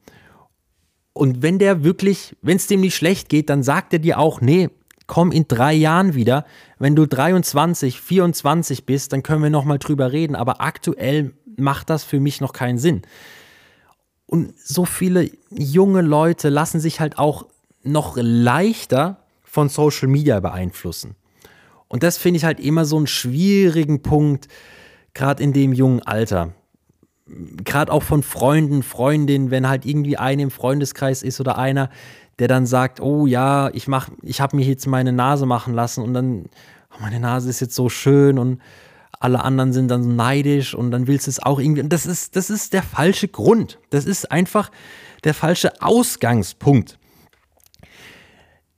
Und 1.17 1.41
wenn 1.41 1.59
der 1.59 1.83
wirklich, 1.83 2.35
wenn 2.41 2.57
es 2.57 2.67
dem 2.67 2.81
nicht 2.81 2.95
schlecht 2.95 3.29
geht, 3.29 3.49
dann 3.49 3.63
sagt 3.63 3.93
er 3.93 3.99
dir 3.99 4.19
auch, 4.19 4.41
nee, 4.41 4.69
komm 5.07 5.31
in 5.31 5.47
drei 5.47 5.73
Jahren 5.73 6.13
wieder. 6.13 6.45
Wenn 6.79 6.95
du 6.95 7.05
23, 7.05 7.99
24 7.99 8.85
bist, 8.85 9.13
dann 9.13 9.23
können 9.23 9.43
wir 9.43 9.49
nochmal 9.49 9.79
drüber 9.79 10.11
reden. 10.11 10.35
Aber 10.35 10.61
aktuell 10.61 11.33
macht 11.57 11.89
das 11.89 12.03
für 12.03 12.19
mich 12.19 12.41
noch 12.41 12.53
keinen 12.53 12.77
Sinn. 12.77 13.01
Und 14.25 14.53
so 14.59 14.85
viele 14.85 15.31
junge 15.49 16.01
Leute 16.01 16.49
lassen 16.49 16.79
sich 16.79 16.99
halt 16.99 17.17
auch 17.17 17.47
noch 17.83 18.17
leichter 18.19 19.23
von 19.43 19.69
Social 19.69 20.09
Media 20.09 20.39
beeinflussen. 20.39 21.15
Und 21.87 22.03
das 22.03 22.17
finde 22.17 22.37
ich 22.37 22.43
halt 22.43 22.59
immer 22.59 22.83
so 22.83 22.97
einen 22.97 23.07
schwierigen 23.07 24.01
Punkt, 24.01 24.49
gerade 25.13 25.41
in 25.41 25.53
dem 25.53 25.71
jungen 25.71 26.01
Alter. 26.03 26.53
Gerade 27.63 27.91
auch 27.91 28.03
von 28.03 28.23
Freunden, 28.23 28.83
Freundinnen, 28.83 29.51
wenn 29.51 29.67
halt 29.67 29.85
irgendwie 29.85 30.17
eine 30.17 30.43
im 30.43 30.51
Freundeskreis 30.51 31.23
ist 31.23 31.39
oder 31.39 31.57
einer, 31.57 31.89
der 32.39 32.47
dann 32.47 32.65
sagt, 32.65 33.01
oh 33.01 33.25
ja, 33.25 33.69
ich 33.73 33.87
mach, 33.87 34.09
ich 34.21 34.41
habe 34.41 34.55
mir 34.55 34.65
jetzt 34.65 34.87
meine 34.87 35.11
Nase 35.11 35.45
machen 35.45 35.73
lassen 35.73 36.03
und 36.03 36.13
dann, 36.13 36.45
oh, 36.93 37.01
meine 37.01 37.19
Nase 37.19 37.49
ist 37.49 37.59
jetzt 37.59 37.75
so 37.75 37.89
schön 37.89 38.37
und 38.37 38.61
alle 39.19 39.43
anderen 39.43 39.73
sind 39.73 39.89
dann 39.89 40.03
so 40.03 40.09
neidisch 40.09 40.75
und 40.75 40.91
dann 40.91 41.07
willst 41.07 41.27
du 41.27 41.31
es 41.31 41.41
auch 41.41 41.59
irgendwie. 41.59 41.87
Das 41.87 42.05
ist, 42.05 42.35
das 42.35 42.49
ist 42.49 42.73
der 42.73 42.83
falsche 42.83 43.27
Grund. 43.27 43.79
Das 43.89 44.05
ist 44.05 44.31
einfach 44.31 44.71
der 45.23 45.33
falsche 45.33 45.81
Ausgangspunkt. 45.81 46.99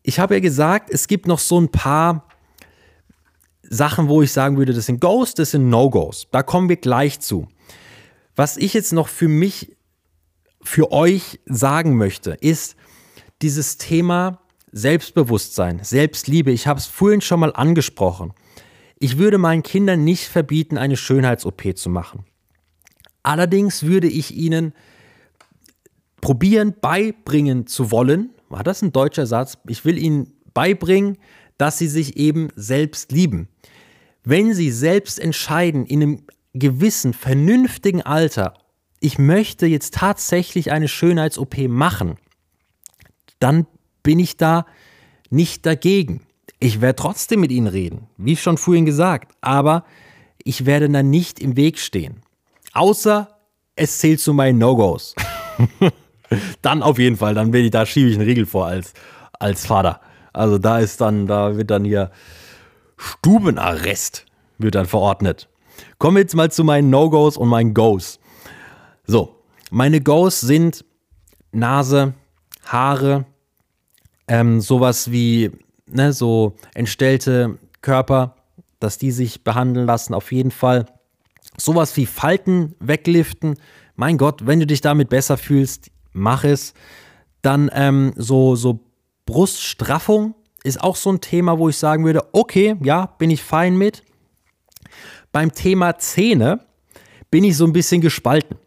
Ich 0.02 0.20
habe 0.20 0.36
ja 0.36 0.40
gesagt, 0.40 0.90
es 0.90 1.08
gibt 1.08 1.28
noch 1.28 1.40
so 1.40 1.60
ein 1.60 1.70
paar 1.70 2.26
Sachen, 3.64 4.08
wo 4.08 4.22
ich 4.22 4.32
sagen 4.32 4.58
würde, 4.58 4.74
das 4.74 4.86
sind 4.86 5.02
Goes, 5.02 5.34
das 5.34 5.52
sind 5.52 5.70
No-Gos. 5.70 6.28
Da 6.32 6.42
kommen 6.42 6.70
wir 6.70 6.78
gleich 6.78 7.20
zu. 7.20 7.48
Was 8.40 8.56
ich 8.56 8.74
jetzt 8.74 8.94
noch 8.94 9.10
für 9.10 9.28
mich, 9.28 9.76
für 10.62 10.94
euch 10.94 11.42
sagen 11.46 11.98
möchte, 11.98 12.38
ist 12.40 12.78
dieses 13.42 13.76
Thema 13.76 14.40
Selbstbewusstsein, 14.72 15.84
Selbstliebe. 15.84 16.50
Ich 16.50 16.66
habe 16.66 16.80
es 16.80 16.86
vorhin 16.86 17.20
schon 17.20 17.42
mal 17.42 17.52
angesprochen. 17.52 18.34
Ich 18.98 19.18
würde 19.18 19.40
meinen 19.40 19.62
Kindern 19.62 20.06
nicht 20.06 20.30
verbieten, 20.30 20.78
eine 20.78 20.96
Schönheits-OP 20.96 21.76
zu 21.76 21.90
machen. 21.90 22.24
Allerdings 23.24 23.84
würde 23.84 24.08
ich 24.08 24.34
ihnen 24.34 24.72
probieren, 26.22 26.76
beibringen 26.80 27.68
zu 27.68 27.92
wollen, 27.92 28.30
war 28.48 28.64
das 28.64 28.82
ein 28.82 28.94
deutscher 28.94 29.26
Satz? 29.26 29.58
Ich 29.68 29.84
will 29.84 29.98
ihnen 29.98 30.32
beibringen, 30.54 31.18
dass 31.58 31.78
sie 31.78 31.90
sich 31.90 32.16
eben 32.16 32.48
selbst 32.56 33.12
lieben. 33.12 33.50
Wenn 34.24 34.54
sie 34.54 34.72
selbst 34.72 35.20
entscheiden, 35.20 35.86
in 35.86 36.02
einem 36.02 36.24
gewissen, 36.60 37.14
vernünftigen 37.14 38.02
Alter, 38.02 38.54
ich 39.00 39.18
möchte 39.18 39.66
jetzt 39.66 39.94
tatsächlich 39.94 40.72
eine 40.72 40.88
Schönheits-OP 40.88 41.58
machen, 41.68 42.18
dann 43.40 43.66
bin 44.04 44.20
ich 44.20 44.38
da 44.38 44.66
nicht 45.30 45.66
dagegen. 45.66 46.22
Ich 46.60 46.82
werde 46.82 46.98
trotzdem 46.98 47.40
mit 47.40 47.52
ihnen 47.52 47.68
reden, 47.68 48.08
wie 48.18 48.36
schon 48.36 48.58
vorhin 48.58 48.86
gesagt, 48.86 49.34
aber 49.42 49.86
ich 50.44 50.66
werde 50.66 50.90
dann 50.90 51.10
nicht 51.10 51.40
im 51.40 51.56
Weg 51.56 51.80
stehen. 51.80 52.22
Außer 52.74 53.40
es 53.76 53.98
zählt 54.00 54.20
zu 54.20 54.34
meinen 54.34 54.58
No-Gos. 54.58 55.16
dann 56.62 56.84
auf 56.84 57.00
jeden 57.00 57.16
Fall, 57.16 57.34
dann 57.34 57.52
bin 57.52 57.66
ich, 57.66 57.72
da 57.72 57.86
schiebe 57.86 58.10
ich 58.10 58.16
einen 58.16 58.28
Riegel 58.28 58.46
vor 58.46 58.68
als, 58.68 58.94
als 59.40 59.66
Vater. 59.66 60.02
Also 60.34 60.58
da 60.58 60.80
ist 60.80 61.02
dann, 61.02 61.28
da 61.28 61.56
wird 61.56 61.72
dann 61.72 61.86
hier 61.86 62.12
Stubenarrest 62.98 64.26
wird 64.58 64.76
dann 64.76 64.86
verordnet. 64.86 65.49
Kommen 65.98 66.18
wir 66.18 66.22
jetzt 66.22 66.36
mal 66.36 66.52
zu 66.52 66.64
meinen 66.64 66.90
No-Gos 66.90 67.38
und 67.38 67.50
meinen 67.50 67.74
Goes. 67.74 68.20
So, 69.06 69.36
meine 69.72 70.02
Goes 70.02 70.42
sind 70.42 70.86
Nase, 71.52 72.14
Haare, 72.66 73.26
ähm, 74.28 74.62
sowas 74.62 75.12
wie 75.12 75.52
ne, 75.88 76.14
so 76.14 76.56
entstellte 76.74 77.58
Körper, 77.82 78.36
dass 78.80 78.98
die 78.98 79.12
sich 79.12 79.44
behandeln 79.44 79.86
lassen, 79.86 80.14
auf 80.14 80.32
jeden 80.32 80.52
Fall. 80.52 80.86
Sowas 81.58 81.98
wie 81.98 82.06
Falten 82.06 82.76
wegliften. 82.80 83.56
Mein 83.96 84.18
Gott, 84.18 84.46
wenn 84.48 84.60
du 84.60 84.68
dich 84.68 84.82
damit 84.82 85.10
besser 85.10 85.38
fühlst, 85.38 85.92
mach 86.14 86.44
es. 86.44 86.74
Dann 87.42 87.70
ähm, 87.74 88.14
so, 88.16 88.56
so 88.56 88.80
Bruststraffung 89.26 90.36
ist 90.64 90.82
auch 90.82 90.96
so 90.96 91.12
ein 91.12 91.22
Thema, 91.22 91.58
wo 91.58 91.70
ich 91.70 91.78
sagen 91.78 92.06
würde, 92.06 92.24
okay, 92.34 92.76
ja, 92.82 93.08
bin 93.18 93.30
ich 93.30 93.44
fein 93.44 93.78
mit. 93.78 94.04
Beim 95.32 95.54
Thema 95.54 95.98
Zähne 95.98 96.66
bin 97.32 97.44
ich 97.44 97.58
so 97.58 97.66
ein 97.66 97.74
bisschen 97.74 98.02
gespalten. 98.02 98.58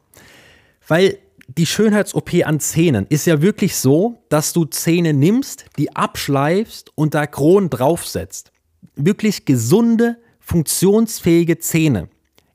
Weil 0.86 1.18
die 1.48 1.66
Schönheits-OP 1.66 2.34
an 2.44 2.60
Zähnen 2.60 3.06
ist 3.08 3.26
ja 3.26 3.42
wirklich 3.42 3.76
so, 3.76 4.22
dass 4.28 4.52
du 4.52 4.64
Zähne 4.64 5.12
nimmst, 5.12 5.66
die 5.78 5.94
abschleifst 5.94 6.90
und 6.94 7.14
da 7.14 7.26
Kronen 7.26 7.70
draufsetzt. 7.70 8.52
Wirklich 8.94 9.44
gesunde, 9.44 10.18
funktionsfähige 10.40 11.58
Zähne. 11.58 12.08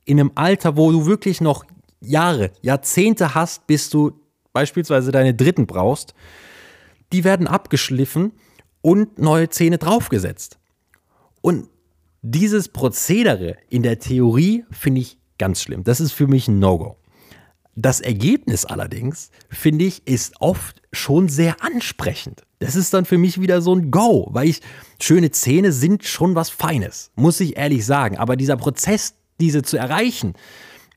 In 0.05 0.19
einem 0.19 0.31
Alter, 0.35 0.77
wo 0.77 0.91
du 0.91 1.05
wirklich 1.05 1.41
noch 1.41 1.65
Jahre, 1.99 2.51
Jahrzehnte 2.61 3.35
hast, 3.35 3.67
bis 3.67 3.89
du 3.89 4.19
beispielsweise 4.53 5.11
deine 5.11 5.33
dritten 5.33 5.67
brauchst, 5.67 6.13
die 7.11 7.23
werden 7.23 7.47
abgeschliffen 7.47 8.31
und 8.81 9.19
neue 9.19 9.49
Zähne 9.49 9.77
draufgesetzt. 9.77 10.57
Und 11.41 11.69
dieses 12.31 12.67
Prozedere 12.67 13.55
in 13.69 13.83
der 13.83 13.99
Theorie 13.99 14.65
finde 14.71 15.01
ich 15.01 15.17
ganz 15.37 15.61
schlimm. 15.61 15.83
Das 15.83 16.01
ist 16.01 16.11
für 16.11 16.27
mich 16.27 16.47
ein 16.47 16.59
No-Go. 16.59 16.97
Das 17.75 18.01
Ergebnis 18.01 18.65
allerdings, 18.65 19.29
finde 19.49 19.85
ich, 19.85 20.05
ist 20.07 20.33
oft 20.39 20.81
schon 20.91 21.29
sehr 21.29 21.63
ansprechend. 21.63 22.41
Das 22.59 22.75
ist 22.75 22.93
dann 22.93 23.05
für 23.05 23.19
mich 23.19 23.39
wieder 23.39 23.61
so 23.61 23.75
ein 23.75 23.91
Go, 23.91 24.27
weil 24.31 24.49
ich, 24.49 24.61
schöne 24.99 25.29
Zähne 25.29 25.71
sind 25.71 26.03
schon 26.03 26.33
was 26.33 26.49
Feines, 26.49 27.11
muss 27.15 27.39
ich 27.39 27.55
ehrlich 27.55 27.85
sagen. 27.85 28.17
Aber 28.17 28.35
dieser 28.35 28.57
Prozess, 28.57 29.13
diese 29.39 29.61
zu 29.61 29.77
erreichen, 29.77 30.33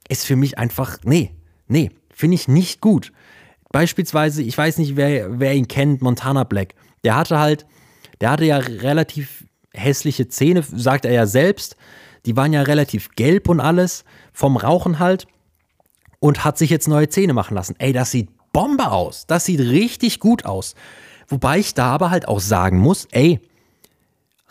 ist 0.08 0.24
für 0.24 0.36
mich 0.36 0.58
einfach, 0.58 0.98
nee, 1.04 1.32
nee, 1.68 1.90
finde 2.12 2.36
ich 2.36 2.48
nicht 2.48 2.80
gut. 2.80 3.12
Beispielsweise, 3.70 4.42
ich 4.42 4.56
weiß 4.56 4.78
nicht, 4.78 4.96
wer, 4.96 5.38
wer 5.38 5.54
ihn 5.54 5.68
kennt, 5.68 6.00
Montana 6.00 6.44
Black. 6.44 6.74
Der 7.04 7.14
hatte 7.14 7.38
halt, 7.38 7.66
der 8.20 8.30
hatte 8.30 8.46
ja 8.46 8.56
relativ 8.56 9.44
hässliche 9.72 10.28
Zähne, 10.28 10.62
sagt 10.62 11.04
er 11.04 11.12
ja 11.12 11.26
selbst. 11.26 11.76
Die 12.26 12.36
waren 12.36 12.52
ja 12.52 12.62
relativ 12.62 13.10
gelb 13.16 13.48
und 13.48 13.60
alles, 13.60 14.04
vom 14.32 14.56
Rauchen 14.56 14.98
halt 14.98 15.26
und 16.18 16.44
hat 16.44 16.58
sich 16.58 16.70
jetzt 16.70 16.88
neue 16.88 17.08
Zähne 17.08 17.32
machen 17.32 17.54
lassen. 17.54 17.74
Ey, 17.78 17.92
das 17.92 18.10
sieht 18.10 18.28
Bombe 18.52 18.90
aus. 18.90 19.26
Das 19.26 19.44
sieht 19.44 19.60
richtig 19.60 20.20
gut 20.20 20.44
aus. 20.44 20.74
Wobei 21.28 21.58
ich 21.58 21.74
da 21.74 21.86
aber 21.86 22.10
halt 22.10 22.28
auch 22.28 22.40
sagen 22.40 22.78
muss, 22.78 23.06
ey, 23.12 23.40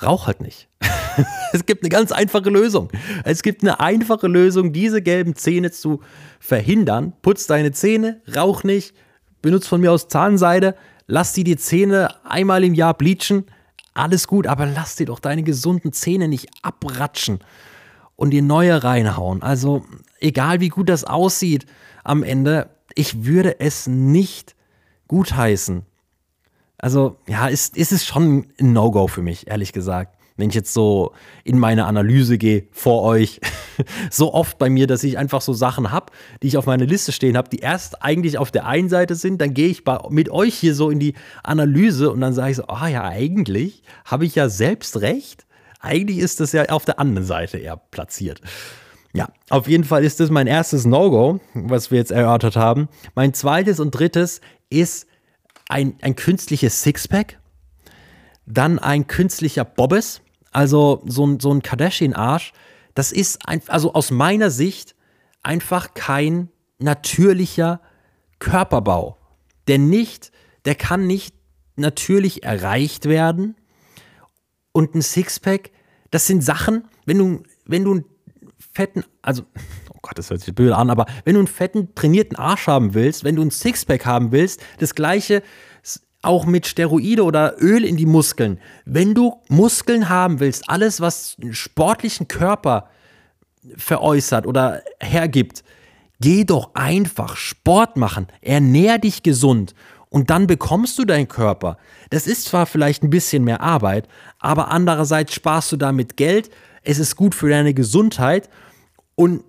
rauch 0.02 0.28
halt 0.28 0.42
nicht. 0.42 0.68
es 1.54 1.66
gibt 1.66 1.84
eine 1.84 1.90
ganz 1.90 2.12
einfache 2.12 2.50
Lösung. 2.50 2.90
Es 3.26 3.44
gibt 3.44 3.62
eine 3.62 3.80
einfache 3.80 4.28
Lösung, 4.28 4.72
diese 4.72 5.02
gelben 5.02 5.36
Zähne 5.36 5.72
zu 5.72 6.02
verhindern. 6.40 7.14
Putz 7.22 7.48
deine 7.48 7.72
Zähne, 7.72 8.22
rauch 8.34 8.64
nicht, 8.64 8.96
benutz 9.42 9.68
von 9.68 9.82
mir 9.82 9.92
aus 9.92 10.08
Zahnseide, 10.08 10.76
lass 11.08 11.34
dir 11.34 11.44
die 11.44 11.58
Zähne 11.58 12.16
einmal 12.26 12.64
im 12.64 12.74
Jahr 12.74 12.94
bleachen. 12.94 13.46
Alles 14.00 14.28
gut, 14.28 14.48
aber 14.48 14.66
lass 14.66 14.96
dir 14.96 15.08
doch 15.08 15.20
deine 15.20 15.44
gesunden 15.44 15.92
Zähne 15.92 16.30
nicht 16.30 16.48
abratschen 16.62 17.40
und 18.16 18.30
dir 18.30 18.42
neue 18.42 18.82
reinhauen. 18.82 19.44
Also 19.44 19.86
egal 20.22 20.62
wie 20.62 20.70
gut 20.70 20.88
das 20.88 21.04
aussieht 21.04 21.66
am 22.06 22.24
Ende, 22.24 22.70
ich 22.96 23.26
würde 23.26 23.60
es 23.60 23.88
nicht 23.88 24.56
gutheißen. 25.10 25.84
Also 26.78 27.18
ja, 27.28 27.48
ist, 27.48 27.76
ist 27.76 27.92
es 27.92 28.06
schon 28.06 28.48
ein 28.62 28.72
No-Go 28.72 29.08
für 29.08 29.22
mich, 29.22 29.48
ehrlich 29.48 29.74
gesagt. 29.74 30.16
Wenn 30.40 30.50
ich 30.50 30.56
jetzt 30.56 30.74
so 30.74 31.12
in 31.44 31.60
meine 31.60 31.86
Analyse 31.86 32.38
gehe 32.38 32.68
vor 32.72 33.04
euch, 33.04 33.42
so 34.10 34.34
oft 34.34 34.58
bei 34.58 34.70
mir, 34.70 34.88
dass 34.88 35.04
ich 35.04 35.18
einfach 35.18 35.42
so 35.42 35.54
Sachen 35.54 35.92
habe, 35.92 36.14
die 36.42 36.48
ich 36.48 36.58
auf 36.58 36.66
meiner 36.66 36.86
Liste 36.86 37.12
stehen 37.12 37.36
habe, 37.36 37.50
die 37.50 37.60
erst 37.60 38.02
eigentlich 38.02 38.38
auf 38.38 38.50
der 38.50 38.66
einen 38.66 38.90
Seite 38.90 39.16
sind, 39.16 39.42
dann 39.42 39.54
gehe 39.54 39.68
ich 39.68 39.84
bei, 39.84 40.00
mit 40.10 40.30
euch 40.30 40.56
hier 40.56 40.74
so 40.74 40.90
in 40.90 41.00
die 41.00 41.14
Analyse 41.44 42.10
und 42.10 42.22
dann 42.22 42.34
sage 42.34 42.52
ich 42.52 42.58
so, 42.58 42.68
ah 42.68 42.88
ja, 42.88 43.04
eigentlich 43.04 43.84
habe 44.06 44.26
ich 44.26 44.36
ja 44.36 44.48
selbst 44.48 45.02
recht. 45.02 45.46
Eigentlich 45.82 46.20
ist 46.20 46.40
das 46.40 46.54
ja 46.54 46.66
auf 46.70 46.86
der 46.86 47.00
anderen 47.00 47.28
Seite 47.28 47.58
eher 47.58 47.78
platziert. 47.78 48.42
Ja, 49.14 49.28
auf 49.50 49.68
jeden 49.68 49.84
Fall 49.84 50.06
ist 50.06 50.20
das 50.20 50.30
mein 50.30 50.48
erstes 50.48 50.86
No-Go, 50.86 51.40
was 51.54 51.92
wir 51.92 51.98
jetzt 51.98 52.12
erörtert 52.12 52.56
haben. 52.56 52.88
Mein 53.16 53.34
zweites 53.34 53.80
und 53.80 53.92
drittes 53.92 54.40
ist 54.70 55.08
ein, 55.68 55.96
ein 56.02 56.16
künstliches 56.16 56.82
Sixpack, 56.84 57.40
dann 58.46 58.80
ein 58.80 59.08
künstlicher 59.08 59.66
Bobbes 59.66 60.22
also 60.52 61.02
so 61.06 61.26
ein, 61.26 61.40
so 61.40 61.52
ein 61.54 61.62
Kardashian-Arsch, 61.62 62.54
das 62.96 63.12
ist 63.12 63.48
ein, 63.48 63.62
also 63.68 63.94
aus 63.94 64.12
meiner 64.12 64.50
Sicht 64.50 64.96
einfach 65.44 65.94
kein 65.94 66.50
natürlicher 66.80 67.82
Körperbau. 68.40 69.18
Der 69.68 69.78
nicht, 69.78 70.32
der 70.66 70.76
kann 70.76 71.08
nicht 71.08 71.36
natürlich 71.76 72.44
erreicht 72.44 73.06
werden. 73.06 73.56
Und 74.72 74.96
ein 74.96 75.02
Sixpack, 75.02 75.72
das 76.12 76.28
sind 76.28 76.44
Sachen, 76.44 76.84
wenn 77.06 77.18
du, 77.18 77.44
wenn 77.66 77.84
du 77.84 77.92
einen 77.92 78.06
fetten, 78.74 79.04
also, 79.22 79.44
oh 79.90 80.00
Gott, 80.02 80.18
das 80.18 80.30
hört 80.30 80.42
sich 80.42 80.54
böse 80.54 80.76
an, 80.76 80.90
aber 80.90 81.06
wenn 81.26 81.34
du 81.34 81.40
einen 81.40 81.48
fetten, 81.48 81.94
trainierten 81.96 82.38
Arsch 82.38 82.68
haben 82.68 82.94
willst, 82.94 83.24
wenn 83.24 83.36
du 83.36 83.42
ein 83.42 83.52
Sixpack 83.52 84.06
haben 84.06 84.32
willst, 84.32 84.62
das 84.80 84.96
gleiche 84.96 85.44
auch 86.22 86.46
mit 86.46 86.68
Steroide 86.68 87.24
oder 87.24 87.56
Öl 87.62 87.86
in 87.86 87.98
die 87.98 88.06
Muskeln. 88.06 88.60
Wenn 88.86 89.14
du 89.14 89.42
Muskeln 89.48 90.10
haben 90.10 90.40
willst, 90.40 90.70
alles, 90.70 91.00
was 91.00 91.38
einen 91.42 91.54
sportlichen 91.54 92.28
Körper 92.28 92.90
veräußert 93.78 94.46
oder 94.46 94.82
hergibt, 95.00 95.64
geh 96.20 96.44
doch 96.44 96.76
einfach 96.76 97.38
Sport 97.38 97.96
machen, 97.98 98.28
ernähr 98.42 98.98
dich 98.98 99.24
gesund 99.24 99.74
und 100.10 100.30
dann 100.30 100.48
bekommst 100.48 100.98
du 100.98 101.06
deinen 101.06 101.28
Körper. 101.28 101.78
Das 102.10 102.28
ist 102.28 102.46
zwar 102.46 102.66
vielleicht 102.66 103.04
ein 103.04 103.10
bisschen 103.10 103.44
mehr 103.44 103.62
Arbeit, 103.62 104.08
aber 104.40 104.70
andererseits 104.70 105.34
sparst 105.34 105.72
du 105.72 105.78
damit 105.78 106.18
Geld, 106.18 106.50
es 106.84 107.00
ist 107.00 107.16
gut 107.16 107.36
für 107.36 107.50
deine 107.50 107.74
Gesundheit 107.74 108.50
und 109.16 109.44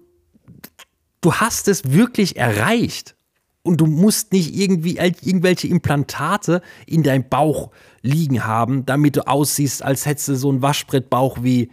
du 1.21 1.35
hast 1.35 1.69
es 1.69 1.93
wirklich 1.93 2.37
erreicht 2.37 3.17
und 3.63 3.81
du 3.81 3.87
musst 3.87 4.33
nicht 4.33 4.55
irgendwie 4.55 4.97
irgendwelche 4.97 5.69
Implantate 5.69 6.63
in 6.87 7.03
deinem 7.03 7.29
Bauch 7.29 7.71
liegen 8.03 8.45
haben, 8.45 8.87
damit 8.87 9.17
du 9.17 9.27
aussiehst, 9.27 9.83
als 9.83 10.07
hättest 10.07 10.29
du 10.29 10.35
so 10.37 10.49
einen 10.49 10.63
Waschbrettbauch 10.63 11.43
wie 11.43 11.71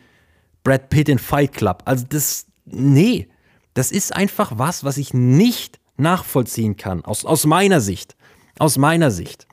Brad 0.64 0.90
Pitt 0.90 1.08
in 1.08 1.20
Fight 1.20 1.54
Club. 1.54 1.84
Also 1.86 2.06
das, 2.08 2.48
nee, 2.66 3.28
das 3.74 3.92
ist 3.92 4.14
einfach 4.14 4.58
was, 4.58 4.84
was 4.84 4.98
ich 4.98 5.14
nicht 5.14 5.80
nachvollziehen 5.96 6.76
kann, 6.76 7.06
aus, 7.06 7.26
aus 7.26 7.46
meiner 7.46 7.80
Sicht. 7.80 8.16
Aus 8.60 8.78
meiner 8.78 9.12
Sicht. 9.12 9.48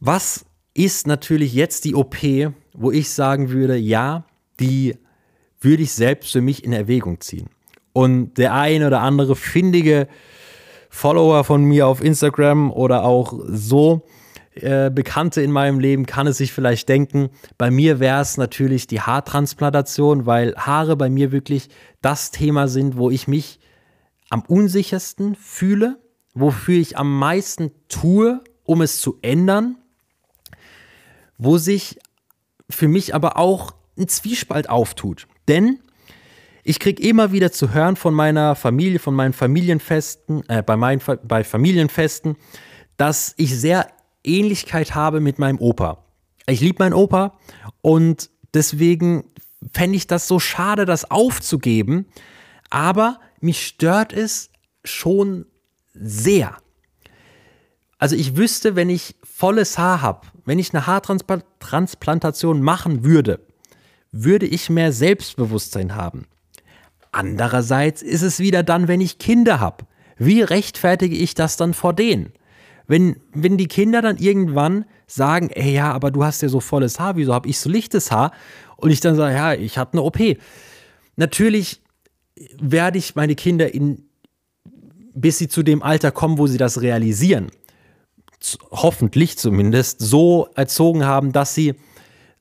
Was 0.00 0.44
ist 0.72 1.06
natürlich 1.06 1.54
jetzt 1.54 1.84
die 1.84 1.94
OP, 1.94 2.16
wo 2.72 2.90
ich 2.90 3.10
sagen 3.10 3.50
würde, 3.50 3.76
ja, 3.76 4.24
die 4.60 4.96
würde 5.60 5.82
ich 5.82 5.92
selbst 5.92 6.32
für 6.32 6.40
mich 6.40 6.64
in 6.64 6.72
Erwägung 6.72 7.20
ziehen. 7.20 7.48
Und 7.92 8.34
der 8.34 8.54
eine 8.54 8.88
oder 8.88 9.00
andere 9.00 9.36
findige 9.36 10.08
Follower 10.94 11.42
von 11.42 11.64
mir 11.64 11.88
auf 11.88 12.02
Instagram 12.02 12.70
oder 12.70 13.04
auch 13.04 13.34
so 13.48 14.06
äh, 14.54 14.92
Bekannte 14.92 15.42
in 15.42 15.50
meinem 15.50 15.80
Leben 15.80 16.06
kann 16.06 16.28
es 16.28 16.38
sich 16.38 16.52
vielleicht 16.52 16.88
denken. 16.88 17.30
Bei 17.58 17.72
mir 17.72 17.98
wäre 17.98 18.20
es 18.20 18.36
natürlich 18.36 18.86
die 18.86 19.00
Haartransplantation, 19.00 20.24
weil 20.24 20.54
Haare 20.54 20.96
bei 20.96 21.10
mir 21.10 21.32
wirklich 21.32 21.68
das 22.00 22.30
Thema 22.30 22.68
sind, 22.68 22.96
wo 22.96 23.10
ich 23.10 23.26
mich 23.26 23.58
am 24.30 24.42
unsichersten 24.42 25.34
fühle, 25.34 25.98
wofür 26.32 26.78
ich 26.78 26.96
am 26.96 27.18
meisten 27.18 27.72
tue, 27.88 28.40
um 28.62 28.80
es 28.80 29.00
zu 29.00 29.18
ändern, 29.20 29.76
wo 31.38 31.58
sich 31.58 31.98
für 32.70 32.86
mich 32.86 33.16
aber 33.16 33.36
auch 33.36 33.74
ein 33.98 34.06
Zwiespalt 34.06 34.70
auftut. 34.70 35.26
Denn 35.48 35.80
ich 36.64 36.80
kriege 36.80 37.02
immer 37.06 37.30
wieder 37.30 37.52
zu 37.52 37.74
hören 37.74 37.94
von 37.94 38.14
meiner 38.14 38.54
Familie, 38.54 38.98
von 38.98 39.14
meinen 39.14 39.34
Familienfesten, 39.34 40.48
äh, 40.48 40.62
bei, 40.62 40.76
meinen, 40.76 41.00
bei 41.22 41.44
Familienfesten, 41.44 42.36
dass 42.96 43.34
ich 43.36 43.54
sehr 43.54 43.88
Ähnlichkeit 44.24 44.94
habe 44.94 45.20
mit 45.20 45.38
meinem 45.38 45.58
Opa. 45.58 46.04
Ich 46.46 46.60
liebe 46.60 46.82
meinen 46.82 46.94
Opa 46.94 47.38
und 47.82 48.30
deswegen 48.54 49.24
fände 49.72 49.96
ich 49.96 50.06
das 50.06 50.26
so 50.26 50.40
schade, 50.40 50.86
das 50.86 51.10
aufzugeben. 51.10 52.06
Aber 52.70 53.20
mich 53.40 53.66
stört 53.66 54.14
es 54.14 54.50
schon 54.84 55.44
sehr. 55.92 56.56
Also 57.98 58.16
ich 58.16 58.36
wüsste, 58.36 58.74
wenn 58.74 58.88
ich 58.88 59.16
volles 59.22 59.76
Haar 59.76 60.00
habe, 60.00 60.26
wenn 60.46 60.58
ich 60.58 60.72
eine 60.74 60.86
Haartransplantation 60.86 62.62
machen 62.62 63.04
würde, 63.04 63.40
würde 64.12 64.46
ich 64.46 64.70
mehr 64.70 64.92
Selbstbewusstsein 64.92 65.94
haben. 65.94 66.26
Andererseits 67.14 68.02
ist 68.02 68.22
es 68.22 68.40
wieder 68.40 68.64
dann, 68.64 68.88
wenn 68.88 69.00
ich 69.00 69.18
Kinder 69.18 69.60
habe. 69.60 69.84
Wie 70.18 70.42
rechtfertige 70.42 71.14
ich 71.14 71.34
das 71.34 71.56
dann 71.56 71.72
vor 71.72 71.92
denen? 71.92 72.32
Wenn, 72.88 73.16
wenn 73.32 73.56
die 73.56 73.68
Kinder 73.68 74.02
dann 74.02 74.16
irgendwann 74.16 74.84
sagen, 75.06 75.48
ey 75.50 75.72
ja, 75.72 75.92
aber 75.92 76.10
du 76.10 76.24
hast 76.24 76.42
ja 76.42 76.48
so 76.48 76.58
volles 76.58 76.98
Haar, 76.98 77.16
wieso 77.16 77.32
habe 77.32 77.48
ich 77.48 77.58
so 77.60 77.70
lichtes 77.70 78.10
Haar? 78.10 78.32
Und 78.76 78.90
ich 78.90 79.00
dann 79.00 79.14
sage, 79.14 79.34
ja, 79.34 79.54
ich 79.54 79.78
hatte 79.78 79.92
eine 79.92 80.02
OP. 80.02 80.18
Natürlich 81.14 81.82
werde 82.58 82.98
ich 82.98 83.14
meine 83.14 83.36
Kinder 83.36 83.72
in, 83.72 84.02
bis 85.14 85.38
sie 85.38 85.46
zu 85.46 85.62
dem 85.62 85.84
Alter 85.84 86.10
kommen, 86.10 86.36
wo 86.36 86.48
sie 86.48 86.58
das 86.58 86.82
realisieren, 86.82 87.52
hoffentlich 88.72 89.38
zumindest, 89.38 90.00
so 90.00 90.48
erzogen 90.56 91.06
haben, 91.06 91.30
dass 91.30 91.54
sie 91.54 91.74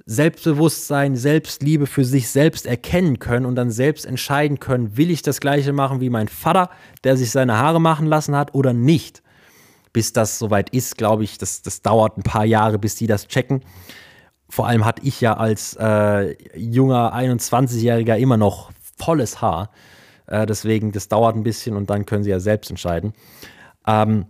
Selbstbewusstsein, 0.06 1.16
Selbstliebe 1.16 1.88
für 1.88 2.04
sich 2.04 2.30
selbst 2.30 2.66
erkennen 2.66 3.20
können 3.20 3.46
und 3.46 3.56
dann 3.56 3.72
selbst 3.72 4.06
entscheiden 4.06 4.60
können, 4.60 4.98
will 4.98 5.10
ich 5.10 5.22
das 5.22 5.40
gleiche 5.40 5.72
machen 5.72 6.02
wie 6.02 6.10
mein 6.10 6.28
Vater, 6.28 6.70
der 7.04 7.16
sich 7.16 7.32
seine 7.32 7.58
Haare 7.58 7.80
machen 7.80 8.06
lassen 8.08 8.36
hat 8.36 8.54
oder 8.54 8.74
nicht. 8.74 9.24
Bis 9.94 10.12
das 10.12 10.40
soweit 10.40 10.72
ist, 10.72 10.98
glaube 10.98 11.24
ich, 11.24 11.38
das, 11.38 11.62
das 11.62 11.82
dauert 11.82 12.18
ein 12.18 12.24
paar 12.24 12.46
Jahre, 12.46 12.80
bis 12.80 12.96
die 12.96 13.08
das 13.08 13.28
checken. 13.28 13.62
Vor 14.50 14.68
allem 14.68 14.86
hatte 14.86 15.04
ich 15.06 15.22
ja 15.22 15.36
als 15.36 15.76
äh, 15.80 16.36
junger 16.58 17.16
21-Jähriger 17.16 18.18
immer 18.18 18.38
noch 18.38 18.72
volles 18.98 19.42
Haar. 19.42 19.72
Äh, 20.28 20.46
deswegen, 20.46 20.92
das 20.92 21.08
dauert 21.08 21.36
ein 21.36 21.44
bisschen 21.44 21.76
und 21.76 21.90
dann 21.90 22.06
können 22.06 22.24
sie 22.24 22.30
ja 22.30 22.40
selbst 22.40 22.70
entscheiden. 22.70 23.14
Ähm, 23.88 24.26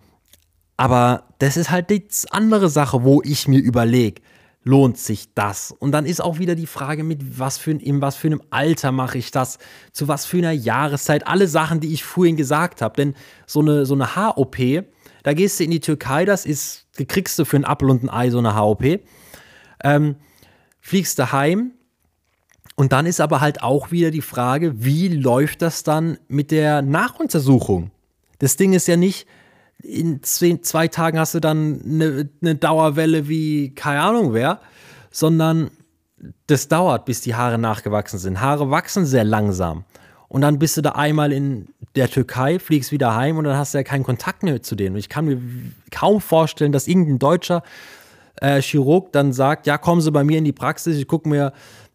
aber 0.77 1.23
das 1.39 1.57
ist 1.57 1.71
halt 1.71 1.89
die 1.89 2.07
andere 2.31 2.69
Sache, 2.69 3.03
wo 3.03 3.21
ich 3.23 3.47
mir 3.47 3.59
überlege, 3.59 4.21
lohnt 4.63 4.97
sich 4.97 5.34
das? 5.34 5.71
Und 5.71 5.91
dann 5.91 6.06
ist 6.06 6.21
auch 6.21 6.39
wieder 6.39 6.56
die 6.56 6.67
Frage, 6.67 7.04
mit 7.04 7.39
was 7.39 7.58
für, 7.58 7.71
in 7.71 8.02
was 8.02 8.15
für 8.15 8.28
einem 8.28 8.41
Alter 8.49 8.91
mache 8.91 9.17
ich 9.17 9.32
das? 9.32 9.60
Zu 9.91 10.08
was 10.08 10.26
für 10.26 10.38
einer 10.38 10.52
Jahreszeit? 10.52 11.28
Alle 11.28 11.47
Sachen, 11.47 11.80
die 11.80 11.93
ich 11.93 12.04
vorhin 12.04 12.38
gesagt 12.38 12.82
habe. 12.82 12.95
Denn 12.95 13.15
so 13.45 13.60
eine, 13.60 13.86
so 13.86 13.93
eine 13.93 14.15
Haar-OP, 14.15 14.58
da 15.23 15.34
gehst 15.34 15.60
du 15.60 15.63
in 15.63 15.71
die 15.71 15.80
Türkei, 15.80 16.26
das 16.26 16.45
ist, 16.45 16.88
kriegst 17.08 17.38
du 17.39 17.45
für 17.45 17.58
ein 17.58 17.65
Apfel 17.65 17.89
und 17.89 18.04
ein 18.04 18.10
Ei 18.10 18.30
so 18.30 18.39
eine 18.39 18.56
Haar-OP. 18.56 19.02
Ähm, 19.84 20.15
fliegst 20.80 21.19
du 21.19 21.32
heim. 21.32 21.71
Und 22.76 22.91
dann 22.91 23.06
ist 23.06 23.21
aber 23.21 23.39
halt 23.39 23.62
auch 23.62 23.91
wieder 23.91 24.12
die 24.12 24.21
Frage, 24.21 24.84
wie 24.84 25.08
läuft 25.08 25.62
das 25.62 25.84
dann 25.84 26.17
mit 26.28 26.52
der 26.52 26.82
Nachuntersuchung? 26.82 27.91
Das 28.39 28.58
Ding 28.58 28.73
ist 28.73 28.88
ja 28.88 28.97
nicht, 28.97 29.28
in 29.81 30.23
zehn, 30.23 30.63
zwei 30.63 30.88
Tagen 30.88 31.19
hast 31.19 31.36
du 31.36 31.39
dann 31.39 31.81
eine, 31.83 32.29
eine 32.41 32.55
Dauerwelle 32.55 33.27
wie 33.27 33.73
keine 33.75 34.01
Ahnung 34.01 34.33
wer, 34.33 34.59
sondern 35.12 35.71
das 36.47 36.67
dauert, 36.67 37.05
bis 37.05 37.21
die 37.21 37.36
Haare 37.36 37.57
nachgewachsen 37.57 38.17
sind. 38.17 38.39
Haare 38.39 38.69
wachsen 38.69 39.05
sehr 39.05 39.23
langsam. 39.23 39.83
Und 40.29 40.41
dann 40.41 40.57
bist 40.57 40.77
du 40.77 40.81
da 40.81 40.93
einmal 40.93 41.31
in 41.31 41.67
der 41.95 42.09
Türkei, 42.09 42.57
fliegst 42.57 42.91
wieder 42.91 43.15
heim 43.15 43.38
und 43.38 43.43
dann 43.43 43.57
hast 43.57 43.73
du 43.73 43.77
ja 43.77 43.83
keinen 43.83 44.03
Kontakt 44.03 44.41
mehr 44.41 44.63
zu 44.63 44.75
denen. 44.75 44.95
Und 44.95 44.99
ich 44.99 45.09
kann 45.09 45.25
mir 45.25 45.39
kaum 45.91 46.21
vorstellen, 46.21 46.71
dass 46.71 46.88
irgendein 46.88 47.19
deutscher 47.19 47.62
äh, 48.41 48.62
Chirurg 48.62 49.12
dann 49.12 49.31
sagt, 49.31 49.67
ja, 49.67 49.77
kommen 49.77 50.01
Sie 50.01 50.12
bei 50.12 50.23
mir 50.23 50.39
in 50.39 50.45
die 50.45 50.53
Praxis, 50.53 50.97
ich 50.97 51.07
gucke 51.07 51.29
mir 51.29 51.53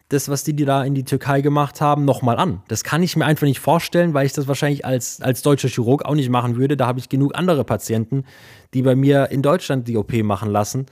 das, 0.09 0.31
was 0.31 0.43
die, 0.43 0.55
die 0.55 0.65
da 0.65 0.85
in 0.85 0.95
die 0.95 1.05
Türkei 1.05 1.43
gemacht 1.43 1.81
haben, 1.81 2.05
nochmal 2.05 2.39
an. 2.39 2.63
Das 2.69 2.83
kann 2.83 3.03
ich 3.03 3.15
mir 3.17 3.27
einfach 3.27 3.47
nicht 3.47 3.61
vorstellen, 3.61 4.15
weil 4.15 4.25
ich 4.25 4.33
das 4.33 4.49
wahrscheinlich 4.49 4.85
als, 4.87 5.21
als 5.21 5.43
deutscher 5.43 5.69
Chirurg 5.69 6.05
auch 6.05 6.15
nicht 6.15 6.31
machen 6.31 6.57
würde. 6.57 6.77
Da 6.79 6.87
habe 6.87 6.99
ich 6.99 7.11
genug 7.11 7.37
andere 7.37 7.65
Patienten, 7.65 8.25
die 8.73 8.83
bei 8.83 8.95
mir 8.95 9.31
in 9.31 9.43
Deutschland 9.43 9.87
die 9.87 9.99
OP 9.99 10.13
machen 10.23 10.51
lassen, 10.51 10.87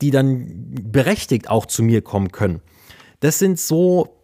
die 0.00 0.10
dann 0.10 0.46
berechtigt 0.90 1.50
auch 1.50 1.66
zu 1.66 1.82
mir 1.82 2.00
kommen 2.00 2.32
können. 2.32 2.62
Das 3.20 3.38
sind 3.38 3.58
so 3.58 4.22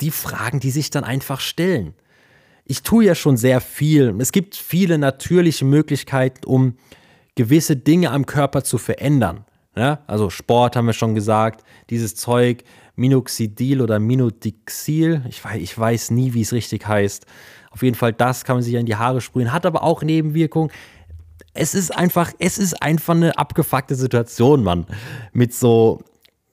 die 0.00 0.10
Fragen, 0.10 0.58
die 0.58 0.70
sich 0.70 0.90
dann 0.90 1.04
einfach 1.04 1.40
stellen. 1.40 1.94
Ich 2.64 2.82
tue 2.82 3.04
ja 3.04 3.14
schon 3.14 3.36
sehr 3.36 3.60
viel. 3.60 4.14
Es 4.18 4.32
gibt 4.32 4.56
viele 4.56 4.98
natürliche 4.98 5.64
Möglichkeiten, 5.64 6.44
um 6.44 6.76
gewisse 7.36 7.76
Dinge 7.76 8.10
am 8.10 8.26
Körper 8.26 8.64
zu 8.64 8.78
verändern. 8.78 9.44
Ja? 9.76 10.00
Also 10.06 10.30
Sport 10.30 10.76
haben 10.76 10.86
wir 10.86 10.92
schon 10.92 11.14
gesagt, 11.14 11.64
dieses 11.90 12.14
Zeug, 12.14 12.64
Minoxidil 12.96 13.80
oder 13.80 13.98
Minodixil, 13.98 15.22
ich 15.28 15.44
weiß, 15.44 15.60
ich 15.60 15.76
weiß 15.76 16.10
nie, 16.10 16.34
wie 16.34 16.42
es 16.42 16.52
richtig 16.52 16.86
heißt. 16.86 17.26
Auf 17.70 17.82
jeden 17.82 17.96
Fall, 17.96 18.12
das 18.12 18.44
kann 18.44 18.56
man 18.56 18.62
sich 18.62 18.74
in 18.74 18.86
die 18.86 18.96
Haare 18.96 19.20
sprühen, 19.20 19.52
hat 19.52 19.64
aber 19.64 19.82
auch 19.82 20.02
Nebenwirkungen. 20.02 20.70
Es 21.54 21.74
ist 21.74 21.96
einfach, 21.96 22.32
es 22.38 22.58
ist 22.58 22.82
einfach 22.82 23.14
eine 23.14 23.38
abgefuckte 23.38 23.94
Situation, 23.94 24.62
Mann. 24.62 24.86
Mit 25.32 25.54
so, 25.54 26.02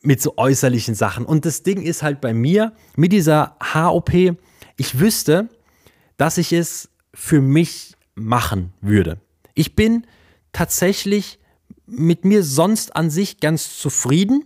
mit 0.02 0.22
so 0.22 0.34
äußerlichen 0.38 0.96
Sachen. 0.96 1.26
Und 1.26 1.46
das 1.46 1.64
Ding 1.64 1.82
ist 1.82 2.04
halt 2.04 2.22
bei 2.22 2.34
mir, 2.34 2.74
mit 2.96 3.12
dieser 3.12 3.56
HOP, 3.74 4.38
ich 4.78 5.00
wüsste, 5.00 5.50
dass 6.18 6.38
ich 6.38 6.54
es 6.54 6.90
für 7.14 7.42
mich 7.42 7.96
machen 8.16 8.74
würde. 8.82 9.20
Ich 9.54 9.76
bin 9.76 10.06
tatsächlich 10.52 11.40
mit 11.88 12.26
mir 12.26 12.44
sonst 12.44 12.96
an 12.96 13.10
sich 13.10 13.40
ganz 13.40 13.80
zufrieden. 13.80 14.46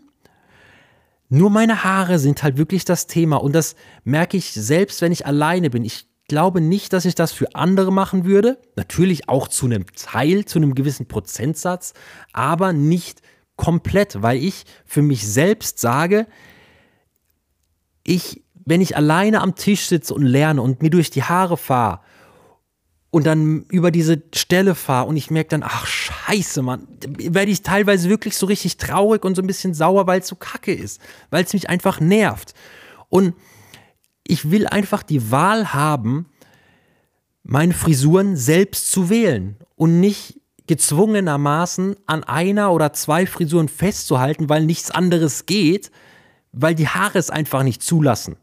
Nur 1.29 1.49
meine 1.49 1.83
Haare 1.83 2.19
sind 2.19 2.43
halt 2.43 2.57
wirklich 2.57 2.85
das 2.85 3.07
Thema 3.07 3.37
und 3.37 3.53
das 3.53 3.75
merke 4.03 4.37
ich 4.37 4.53
selbst, 4.53 5.01
wenn 5.01 5.11
ich 5.11 5.25
alleine 5.25 5.69
bin. 5.69 5.83
Ich 5.83 6.07
glaube 6.27 6.61
nicht, 6.61 6.93
dass 6.93 7.05
ich 7.05 7.15
das 7.15 7.31
für 7.31 7.55
andere 7.55 7.91
machen 7.91 8.25
würde. 8.25 8.59
Natürlich 8.75 9.27
auch 9.27 9.47
zu 9.47 9.65
einem 9.65 9.85
Teil, 9.95 10.45
zu 10.45 10.59
einem 10.59 10.75
gewissen 10.75 11.07
Prozentsatz, 11.07 11.93
aber 12.31 12.73
nicht 12.73 13.21
komplett, 13.55 14.21
weil 14.21 14.37
ich 14.37 14.65
für 14.85 15.01
mich 15.01 15.27
selbst 15.27 15.79
sage, 15.79 16.27
ich, 18.03 18.43
wenn 18.65 18.81
ich 18.81 18.95
alleine 18.95 19.41
am 19.41 19.55
Tisch 19.55 19.87
sitze 19.87 20.13
und 20.13 20.23
lerne 20.23 20.61
und 20.61 20.81
mir 20.81 20.89
durch 20.89 21.11
die 21.11 21.23
Haare 21.23 21.57
fahre 21.57 22.01
und 23.11 23.25
dann 23.25 23.65
über 23.69 23.91
diese 23.91 24.23
Stelle 24.33 24.73
fahre 24.73 25.07
und 25.07 25.17
ich 25.17 25.29
merke 25.29 25.49
dann, 25.49 25.63
ach 25.63 25.85
scheiße, 25.85 26.61
Mann, 26.61 26.87
werde 27.05 27.51
ich 27.51 27.61
teilweise 27.61 28.09
wirklich 28.09 28.37
so 28.37 28.45
richtig 28.45 28.77
traurig 28.77 29.25
und 29.25 29.35
so 29.35 29.41
ein 29.41 29.47
bisschen 29.47 29.73
sauer, 29.73 30.07
weil 30.07 30.21
es 30.21 30.27
so 30.27 30.35
kacke 30.37 30.73
ist, 30.73 31.01
weil 31.29 31.43
es 31.43 31.53
mich 31.53 31.69
einfach 31.69 31.99
nervt. 31.99 32.53
Und 33.09 33.35
ich 34.25 34.49
will 34.49 34.65
einfach 34.65 35.03
die 35.03 35.29
Wahl 35.29 35.73
haben, 35.73 36.27
meine 37.43 37.73
Frisuren 37.73 38.37
selbst 38.37 38.91
zu 38.91 39.09
wählen 39.09 39.57
und 39.75 39.99
nicht 39.99 40.39
gezwungenermaßen 40.67 41.97
an 42.05 42.23
einer 42.23 42.71
oder 42.71 42.93
zwei 42.93 43.25
Frisuren 43.25 43.67
festzuhalten, 43.67 44.47
weil 44.47 44.65
nichts 44.65 44.89
anderes 44.89 45.45
geht, 45.45 45.91
weil 46.53 46.75
die 46.75 46.87
Haare 46.87 47.19
es 47.19 47.29
einfach 47.29 47.63
nicht 47.63 47.83
zulassen. 47.83 48.37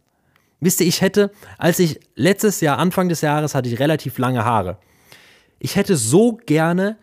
Wisst 0.61 0.81
ihr, 0.81 0.87
ich 0.87 1.01
hätte, 1.01 1.31
als 1.57 1.79
ich 1.79 2.01
letztes 2.15 2.61
Jahr, 2.61 2.79
Anfang 2.79 3.09
des 3.09 3.21
Jahres, 3.21 3.55
hatte 3.55 3.69
ich 3.69 3.79
relativ 3.79 4.19
lange 4.19 4.45
Haare. 4.45 4.79
Ich 5.59 5.77
hätte 5.77 5.97
so 5.97 6.37
gerne 6.47 6.99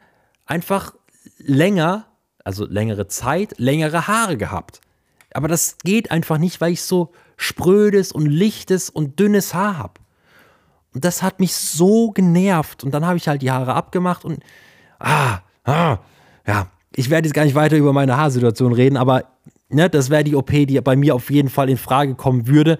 einfach 0.45 0.93
länger, 1.37 2.05
also 2.43 2.65
längere 2.65 3.07
Zeit, 3.07 3.53
längere 3.57 4.07
Haare 4.07 4.37
gehabt. 4.37 4.81
Aber 5.33 5.47
das 5.47 5.77
geht 5.83 6.11
einfach 6.11 6.37
nicht, 6.37 6.61
weil 6.61 6.73
ich 6.73 6.81
so 6.81 7.11
sprödes 7.37 8.11
und 8.11 8.25
lichtes 8.25 8.89
und 8.89 9.19
dünnes 9.19 9.53
Haar 9.53 9.77
habe. 9.77 9.93
Und 10.93 11.03
das 11.03 11.21
hat 11.21 11.39
mich 11.39 11.53
so 11.55 12.11
genervt. 12.11 12.83
Und 12.83 12.93
dann 12.93 13.05
habe 13.05 13.17
ich 13.17 13.27
halt 13.27 13.41
die 13.41 13.51
Haare 13.51 13.73
abgemacht 13.73 14.23
und 14.23 14.41
ah, 14.99 15.39
ah, 15.65 15.97
ja, 16.47 16.67
ich 16.95 17.09
werde 17.09 17.27
jetzt 17.27 17.35
gar 17.35 17.43
nicht 17.43 17.55
weiter 17.55 17.75
über 17.75 17.91
meine 17.91 18.15
Haarsituation 18.15 18.71
reden, 18.71 18.95
aber 18.95 19.25
ne, 19.69 19.89
das 19.89 20.09
wäre 20.09 20.23
die 20.23 20.35
OP, 20.35 20.51
die 20.51 20.79
bei 20.79 20.95
mir 20.95 21.15
auf 21.15 21.29
jeden 21.29 21.49
Fall 21.49 21.69
in 21.69 21.77
Frage 21.77 22.15
kommen 22.15 22.47
würde. 22.47 22.79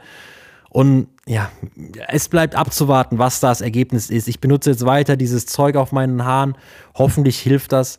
Und 0.75 1.07
ja, 1.25 1.49
es 2.09 2.27
bleibt 2.27 2.53
abzuwarten, 2.53 3.17
was 3.17 3.39
das 3.39 3.61
Ergebnis 3.61 4.09
ist. 4.09 4.27
Ich 4.27 4.41
benutze 4.41 4.71
jetzt 4.71 4.85
weiter 4.85 5.15
dieses 5.15 5.45
Zeug 5.45 5.77
auf 5.77 5.93
meinen 5.93 6.25
Haaren. 6.25 6.57
Hoffentlich 6.95 7.39
hilft 7.39 7.71
das. 7.71 7.97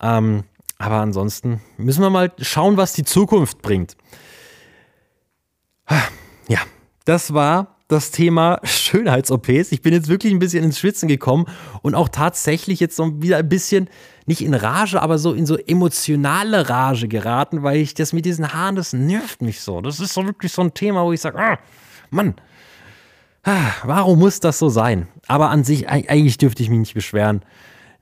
Ähm, 0.00 0.44
aber 0.78 0.98
ansonsten 0.98 1.60
müssen 1.78 2.00
wir 2.00 2.10
mal 2.10 2.30
schauen, 2.38 2.76
was 2.76 2.92
die 2.92 3.02
Zukunft 3.02 3.60
bringt. 3.60 3.96
Ja, 6.46 6.60
das 7.04 7.34
war 7.34 7.78
das 7.88 8.12
Thema 8.12 8.60
Schönheits-OPs. 8.62 9.72
Ich 9.72 9.82
bin 9.82 9.92
jetzt 9.92 10.06
wirklich 10.06 10.32
ein 10.32 10.38
bisschen 10.38 10.62
ins 10.62 10.78
Schwitzen 10.78 11.08
gekommen 11.08 11.46
und 11.82 11.96
auch 11.96 12.08
tatsächlich 12.08 12.78
jetzt 12.78 12.94
so 12.94 13.20
wieder 13.20 13.38
ein 13.38 13.48
bisschen, 13.48 13.90
nicht 14.26 14.42
in 14.42 14.54
Rage, 14.54 15.02
aber 15.02 15.18
so 15.18 15.32
in 15.32 15.44
so 15.44 15.56
emotionale 15.56 16.68
Rage 16.68 17.08
geraten, 17.08 17.64
weil 17.64 17.78
ich 17.78 17.94
das 17.94 18.12
mit 18.12 18.26
diesen 18.26 18.52
Haaren, 18.52 18.76
das 18.76 18.92
nervt 18.92 19.42
mich 19.42 19.60
so. 19.60 19.80
Das 19.80 19.98
ist 19.98 20.14
so 20.14 20.24
wirklich 20.24 20.52
so 20.52 20.62
ein 20.62 20.72
Thema, 20.72 21.04
wo 21.04 21.12
ich 21.12 21.20
sage, 21.20 21.40
ah, 21.40 21.58
Mann, 22.12 22.34
ah, 23.42 23.72
warum 23.84 24.18
muss 24.18 24.38
das 24.38 24.58
so 24.58 24.68
sein? 24.68 25.08
Aber 25.26 25.50
an 25.50 25.64
sich, 25.64 25.88
eigentlich 25.88 26.36
dürfte 26.38 26.62
ich 26.62 26.68
mich 26.68 26.78
nicht 26.78 26.94
beschweren. 26.94 27.42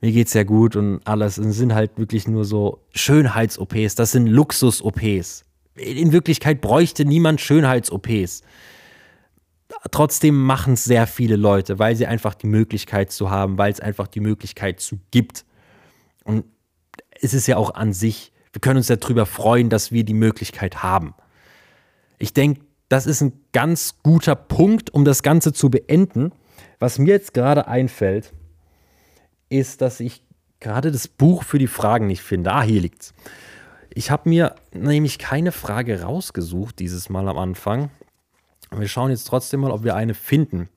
Mir 0.01 0.11
geht's 0.11 0.33
ja 0.33 0.43
gut 0.43 0.75
und 0.75 0.99
alles. 1.05 1.37
Es 1.37 1.55
sind 1.55 1.73
halt 1.73 1.97
wirklich 1.97 2.27
nur 2.27 2.43
so 2.43 2.81
Schönheits-OPs. 2.93 3.95
Das 3.95 4.11
sind 4.11 4.27
Luxus-OPs. 4.27 5.45
In 5.75 6.11
Wirklichkeit 6.11 6.59
bräuchte 6.59 7.05
niemand 7.05 7.39
Schönheits-OPs. 7.39 8.41
Trotzdem 9.91 10.35
machen 10.35 10.73
es 10.73 10.83
sehr 10.83 11.07
viele 11.07 11.37
Leute, 11.37 11.79
weil 11.79 11.95
sie 11.95 12.05
einfach 12.05 12.33
die 12.33 12.47
Möglichkeit 12.47 13.11
zu 13.11 13.29
haben, 13.29 13.57
weil 13.57 13.71
es 13.71 13.79
einfach 13.79 14.07
die 14.07 14.19
Möglichkeit 14.19 14.81
zu 14.81 14.99
gibt. 15.11 15.45
Und 16.25 16.43
es 17.21 17.33
ist 17.33 17.47
ja 17.47 17.55
auch 17.55 17.73
an 17.75 17.93
sich, 17.93 18.33
wir 18.51 18.59
können 18.59 18.77
uns 18.77 18.89
ja 18.89 18.97
darüber 18.97 19.25
freuen, 19.25 19.69
dass 19.69 19.93
wir 19.93 20.03
die 20.03 20.13
Möglichkeit 20.13 20.83
haben. 20.83 21.13
Ich 22.19 22.33
denke, 22.33 22.61
das 22.91 23.05
ist 23.05 23.21
ein 23.21 23.31
ganz 23.53 23.95
guter 24.03 24.35
Punkt, 24.35 24.93
um 24.93 25.05
das 25.05 25.23
Ganze 25.23 25.53
zu 25.53 25.69
beenden. 25.69 26.33
Was 26.77 26.99
mir 26.99 27.13
jetzt 27.13 27.33
gerade 27.33 27.69
einfällt, 27.69 28.33
ist, 29.47 29.79
dass 29.79 30.01
ich 30.01 30.25
gerade 30.59 30.91
das 30.91 31.07
Buch 31.07 31.43
für 31.43 31.57
die 31.57 31.67
Fragen 31.67 32.07
nicht 32.07 32.21
finde. 32.21 32.51
Ah, 32.51 32.63
hier 32.63 32.81
liegt's. 32.81 33.13
Ich 33.93 34.11
habe 34.11 34.27
mir 34.27 34.55
nämlich 34.73 35.19
keine 35.19 35.53
Frage 35.53 36.01
rausgesucht 36.01 36.79
dieses 36.79 37.09
Mal 37.09 37.29
am 37.29 37.37
Anfang. 37.37 37.91
Wir 38.71 38.89
schauen 38.89 39.09
jetzt 39.09 39.23
trotzdem 39.25 39.61
mal, 39.61 39.71
ob 39.71 39.85
wir 39.85 39.95
eine 39.95 40.13
finden. 40.13 40.67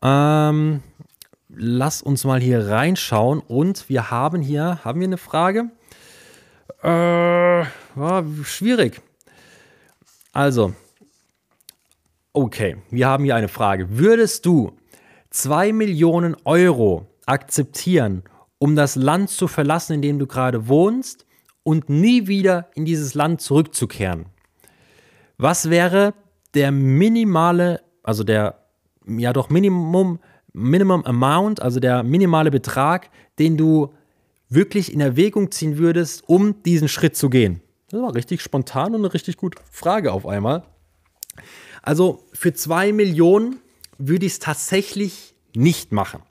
Ähm, 0.00 0.82
lass 1.50 2.00
uns 2.00 2.24
mal 2.24 2.40
hier 2.40 2.68
reinschauen 2.68 3.40
und 3.40 3.90
wir 3.90 4.10
haben 4.10 4.40
hier, 4.40 4.82
haben 4.82 5.00
wir 5.00 5.06
eine 5.06 5.18
Frage? 5.18 5.70
Äh, 6.82 6.88
war 6.88 8.24
schwierig. 8.44 9.02
Also, 10.32 10.72
Okay, 12.40 12.76
wir 12.90 13.08
haben 13.08 13.24
hier 13.24 13.34
eine 13.34 13.48
Frage. 13.48 13.98
Würdest 13.98 14.46
du 14.46 14.70
2 15.30 15.72
Millionen 15.72 16.36
Euro 16.44 17.08
akzeptieren, 17.26 18.22
um 18.58 18.76
das 18.76 18.94
Land 18.94 19.30
zu 19.30 19.48
verlassen, 19.48 19.94
in 19.94 20.02
dem 20.02 20.20
du 20.20 20.28
gerade 20.28 20.68
wohnst 20.68 21.26
und 21.64 21.88
nie 21.88 22.28
wieder 22.28 22.70
in 22.76 22.84
dieses 22.84 23.14
Land 23.14 23.40
zurückzukehren? 23.40 24.26
Was 25.36 25.68
wäre 25.68 26.14
der 26.54 26.70
minimale, 26.70 27.80
also 28.04 28.22
der, 28.22 28.60
ja 29.04 29.32
doch 29.32 29.50
Minimum, 29.50 30.20
Minimum 30.52 31.04
Amount, 31.06 31.60
also 31.60 31.80
der 31.80 32.04
minimale 32.04 32.52
Betrag, 32.52 33.10
den 33.40 33.56
du 33.56 33.92
wirklich 34.48 34.92
in 34.92 35.00
Erwägung 35.00 35.50
ziehen 35.50 35.76
würdest, 35.76 36.22
um 36.28 36.62
diesen 36.62 36.86
Schritt 36.86 37.16
zu 37.16 37.30
gehen? 37.30 37.62
Das 37.90 38.00
war 38.00 38.14
richtig 38.14 38.42
spontan 38.42 38.94
und 38.94 39.00
eine 39.00 39.12
richtig 39.12 39.38
gute 39.38 39.60
Frage 39.72 40.12
auf 40.12 40.24
einmal. 40.24 40.62
Also 41.82 42.24
für 42.32 42.52
zwei 42.52 42.92
Millionen 42.92 43.60
würde 43.98 44.26
ich 44.26 44.32
es 44.32 44.38
tatsächlich 44.38 45.34
nicht 45.54 45.92
machen. 45.92 46.22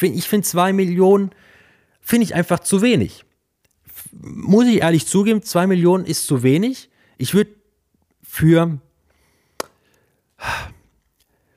Ich 0.00 0.28
finde 0.28 0.46
zwei 0.46 0.72
Millionen, 0.72 1.30
finde 2.00 2.24
ich 2.24 2.34
einfach 2.34 2.60
zu 2.60 2.82
wenig. 2.82 3.24
Muss 4.12 4.66
ich 4.66 4.82
ehrlich 4.82 5.06
zugeben, 5.06 5.42
zwei 5.42 5.66
Millionen 5.66 6.04
ist 6.04 6.26
zu 6.26 6.42
wenig. 6.42 6.88
Ich 7.16 7.34
würde 7.34 7.50
für, 8.22 8.78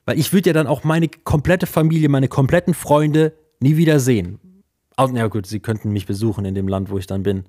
weil 0.05 0.19
ich 0.19 0.33
würde 0.33 0.49
ja 0.49 0.53
dann 0.53 0.67
auch 0.67 0.83
meine 0.83 1.07
komplette 1.07 1.67
Familie, 1.67 2.09
meine 2.09 2.27
kompletten 2.27 2.73
Freunde 2.73 3.33
nie 3.59 3.77
wieder 3.77 3.99
sehen. 3.99 4.39
Ja 4.97 5.27
gut, 5.27 5.47
sie 5.47 5.59
könnten 5.59 5.91
mich 5.91 6.05
besuchen 6.05 6.45
in 6.45 6.53
dem 6.53 6.67
Land, 6.67 6.89
wo 6.89 6.97
ich 6.97 7.07
dann 7.07 7.23
bin. 7.23 7.45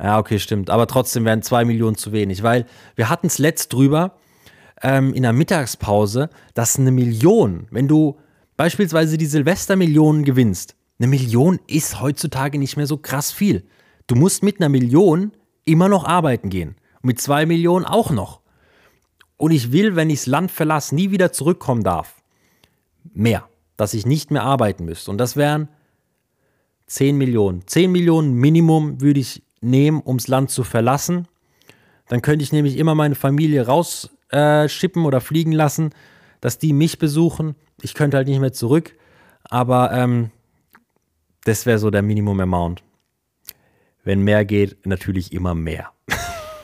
Ja, 0.00 0.18
okay, 0.18 0.38
stimmt. 0.38 0.70
Aber 0.70 0.86
trotzdem 0.86 1.24
wären 1.24 1.42
zwei 1.42 1.64
Millionen 1.64 1.96
zu 1.96 2.12
wenig, 2.12 2.42
weil 2.42 2.66
wir 2.94 3.08
hatten 3.08 3.26
es 3.26 3.38
letzt 3.38 3.72
drüber, 3.72 4.16
ähm, 4.82 5.14
in 5.14 5.22
der 5.22 5.32
Mittagspause, 5.32 6.30
dass 6.54 6.78
eine 6.78 6.90
Million, 6.90 7.66
wenn 7.70 7.88
du 7.88 8.18
beispielsweise 8.56 9.18
die 9.18 9.26
Silvestermillionen 9.26 10.24
gewinnst, 10.24 10.74
eine 10.98 11.08
Million 11.08 11.60
ist 11.66 12.00
heutzutage 12.00 12.58
nicht 12.58 12.76
mehr 12.76 12.86
so 12.86 12.96
krass 12.96 13.30
viel. 13.30 13.64
Du 14.06 14.16
musst 14.16 14.42
mit 14.42 14.60
einer 14.60 14.68
Million 14.68 15.32
immer 15.64 15.88
noch 15.88 16.04
arbeiten 16.04 16.50
gehen. 16.50 16.76
Und 17.02 17.06
mit 17.06 17.20
zwei 17.20 17.46
Millionen 17.46 17.84
auch 17.84 18.10
noch. 18.10 18.40
Und 19.36 19.52
ich 19.52 19.70
will, 19.70 19.94
wenn 19.94 20.10
ich 20.10 20.20
das 20.20 20.26
Land 20.26 20.50
verlasse, 20.50 20.94
nie 20.94 21.12
wieder 21.12 21.30
zurückkommen 21.30 21.84
darf. 21.84 22.16
Mehr. 23.14 23.48
Dass 23.76 23.94
ich 23.94 24.06
nicht 24.06 24.32
mehr 24.32 24.42
arbeiten 24.42 24.84
müsste. 24.84 25.10
Und 25.12 25.18
das 25.18 25.36
wären 25.36 25.68
10 26.86 27.16
Millionen. 27.16 27.64
10 27.66 27.92
Millionen 27.92 28.34
Minimum 28.34 29.00
würde 29.00 29.20
ich 29.20 29.42
nehmen, 29.60 30.02
ums 30.04 30.26
Land 30.26 30.50
zu 30.50 30.64
verlassen. 30.64 31.28
Dann 32.08 32.22
könnte 32.22 32.42
ich 32.42 32.52
nämlich 32.52 32.76
immer 32.76 32.96
meine 32.96 33.14
Familie 33.14 33.66
raus 33.66 34.10
äh, 34.30 34.68
schippen 34.68 35.04
oder 35.04 35.20
fliegen 35.20 35.52
lassen, 35.52 35.90
dass 36.40 36.58
die 36.58 36.72
mich 36.72 36.98
besuchen. 36.98 37.54
Ich 37.82 37.94
könnte 37.94 38.16
halt 38.16 38.28
nicht 38.28 38.40
mehr 38.40 38.52
zurück, 38.52 38.94
aber 39.44 39.92
ähm, 39.92 40.30
das 41.44 41.66
wäre 41.66 41.78
so 41.78 41.90
der 41.90 42.02
Minimum 42.02 42.40
Amount. 42.40 42.82
wenn 44.04 44.22
mehr 44.22 44.44
geht, 44.44 44.86
natürlich 44.86 45.32
immer 45.32 45.54
mehr. 45.54 45.90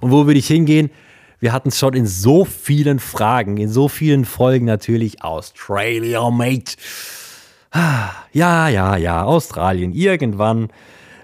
und 0.00 0.10
wo 0.10 0.26
würde 0.26 0.38
ich 0.38 0.46
hingehen? 0.46 0.90
Wir 1.38 1.52
hatten 1.52 1.68
es 1.68 1.78
schon 1.78 1.94
in 1.94 2.06
so 2.06 2.44
vielen 2.44 2.98
Fragen, 2.98 3.56
in 3.56 3.70
so 3.70 3.88
vielen 3.88 4.24
Folgen 4.26 4.66
natürlich. 4.66 5.22
Australia, 5.24 6.30
mate. 6.30 6.76
Ja, 8.32 8.68
ja, 8.68 8.96
ja, 8.96 9.24
Australien. 9.24 9.92
Irgendwann 9.92 10.68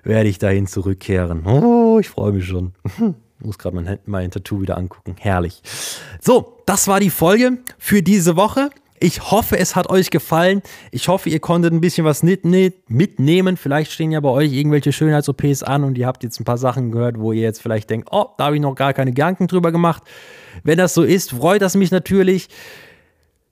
werde 0.05 0.29
ich 0.29 0.39
dahin 0.39 0.66
zurückkehren. 0.66 1.45
Oh, 1.47 1.99
ich 2.01 2.09
freue 2.09 2.33
mich 2.33 2.47
schon. 2.47 2.72
Muss 3.41 3.59
gerade 3.59 3.76
mein, 3.76 3.99
mein 4.07 4.30
Tattoo 4.30 4.62
wieder 4.62 4.76
angucken. 4.76 5.16
Herrlich. 5.18 5.62
So, 6.20 6.59
das 6.66 6.89
war 6.89 7.01
die 7.01 7.11
Folge 7.11 7.59
für 7.78 8.03
diese 8.03 8.37
Woche. 8.37 8.70
Ich 8.99 9.30
hoffe, 9.30 9.59
es 9.59 9.76
hat 9.76 9.91
euch 9.91 10.11
gefallen. 10.11 10.62
Ich 10.91 11.09
hoffe, 11.09 11.28
ihr 11.28 11.41
konntet 11.41 11.72
ein 11.72 11.82
bisschen 11.82 12.07
was 12.07 12.22
mitnehmen. 12.22 13.57
Vielleicht 13.57 13.93
stehen 13.93 14.11
ja 14.11 14.20
bei 14.20 14.30
euch 14.30 14.53
irgendwelche 14.53 14.91
Schönheits-OPs 14.91 15.62
an 15.62 15.84
und 15.84 15.99
ihr 15.99 16.07
habt 16.07 16.22
jetzt 16.22 16.41
ein 16.41 16.45
paar 16.45 16.57
Sachen 16.57 16.91
gehört, 16.93 17.18
wo 17.18 17.32
ihr 17.32 17.43
jetzt 17.43 17.61
vielleicht 17.61 17.91
denkt, 17.91 18.09
oh, 18.11 18.26
da 18.39 18.47
habe 18.47 18.57
ich 18.57 18.62
noch 18.62 18.74
gar 18.74 18.95
keine 18.95 19.11
Gedanken 19.11 19.49
drüber 19.49 19.70
gemacht. 19.70 20.03
Wenn 20.64 20.78
das 20.78 20.95
so 20.95 21.03
ist, 21.03 21.32
freut 21.32 21.61
das 21.61 21.74
mich 21.74 21.91
natürlich. 21.91 22.49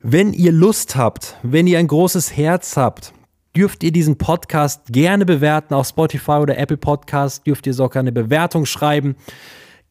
Wenn 0.00 0.32
ihr 0.32 0.52
Lust 0.52 0.96
habt, 0.96 1.36
wenn 1.42 1.66
ihr 1.66 1.78
ein 1.78 1.88
großes 1.88 2.36
Herz 2.36 2.78
habt, 2.78 3.12
dürft 3.54 3.82
ihr 3.82 3.92
diesen 3.92 4.16
Podcast 4.16 4.82
gerne 4.88 5.26
bewerten. 5.26 5.74
Auf 5.74 5.88
Spotify 5.88 6.32
oder 6.32 6.58
Apple 6.58 6.76
Podcast 6.76 7.46
dürft 7.46 7.66
ihr 7.66 7.74
sogar 7.74 8.00
eine 8.00 8.12
Bewertung 8.12 8.66
schreiben. 8.66 9.16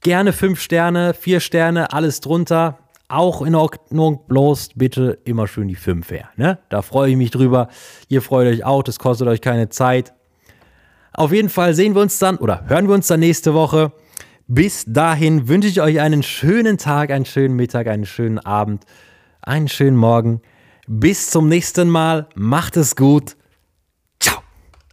Gerne 0.03 0.33
fünf 0.33 0.59
Sterne, 0.59 1.13
vier 1.13 1.39
Sterne, 1.39 1.93
alles 1.93 2.19
drunter 2.19 2.77
auch 3.07 3.41
in 3.41 3.55
Ordnung, 3.55 4.21
bloß 4.27 4.69
bitte 4.75 5.19
immer 5.23 5.47
schön 5.47 5.67
die 5.67 5.75
5 5.75 6.09
her. 6.11 6.29
Ne? 6.35 6.57
Da 6.69 6.81
freue 6.81 7.11
ich 7.11 7.15
mich 7.15 7.31
drüber. 7.31 7.69
Ihr 8.09 8.21
freut 8.21 8.47
euch 8.47 8.65
auch, 8.65 8.83
das 8.83 8.99
kostet 8.99 9.27
euch 9.27 9.39
keine 9.39 9.69
Zeit. 9.69 10.13
Auf 11.13 11.31
jeden 11.31 11.49
Fall 11.49 11.75
sehen 11.75 11.93
wir 11.93 12.01
uns 12.01 12.17
dann 12.17 12.37
oder 12.37 12.63
hören 12.67 12.87
wir 12.87 12.95
uns 12.95 13.07
dann 13.07 13.19
nächste 13.19 13.53
Woche. 13.53 13.91
Bis 14.47 14.83
dahin 14.87 15.47
wünsche 15.47 15.69
ich 15.69 15.79
euch 15.79 16.01
einen 16.01 16.23
schönen 16.23 16.77
Tag, 16.77 17.11
einen 17.11 17.25
schönen 17.25 17.55
Mittag, 17.55 17.87
einen 17.87 18.05
schönen 18.05 18.39
Abend, 18.39 18.83
einen 19.41 19.67
schönen 19.67 19.95
Morgen. 19.95 20.41
Bis 20.87 21.29
zum 21.29 21.47
nächsten 21.47 21.89
Mal. 21.89 22.27
Macht 22.35 22.77
es 22.77 22.95
gut. 22.95 23.37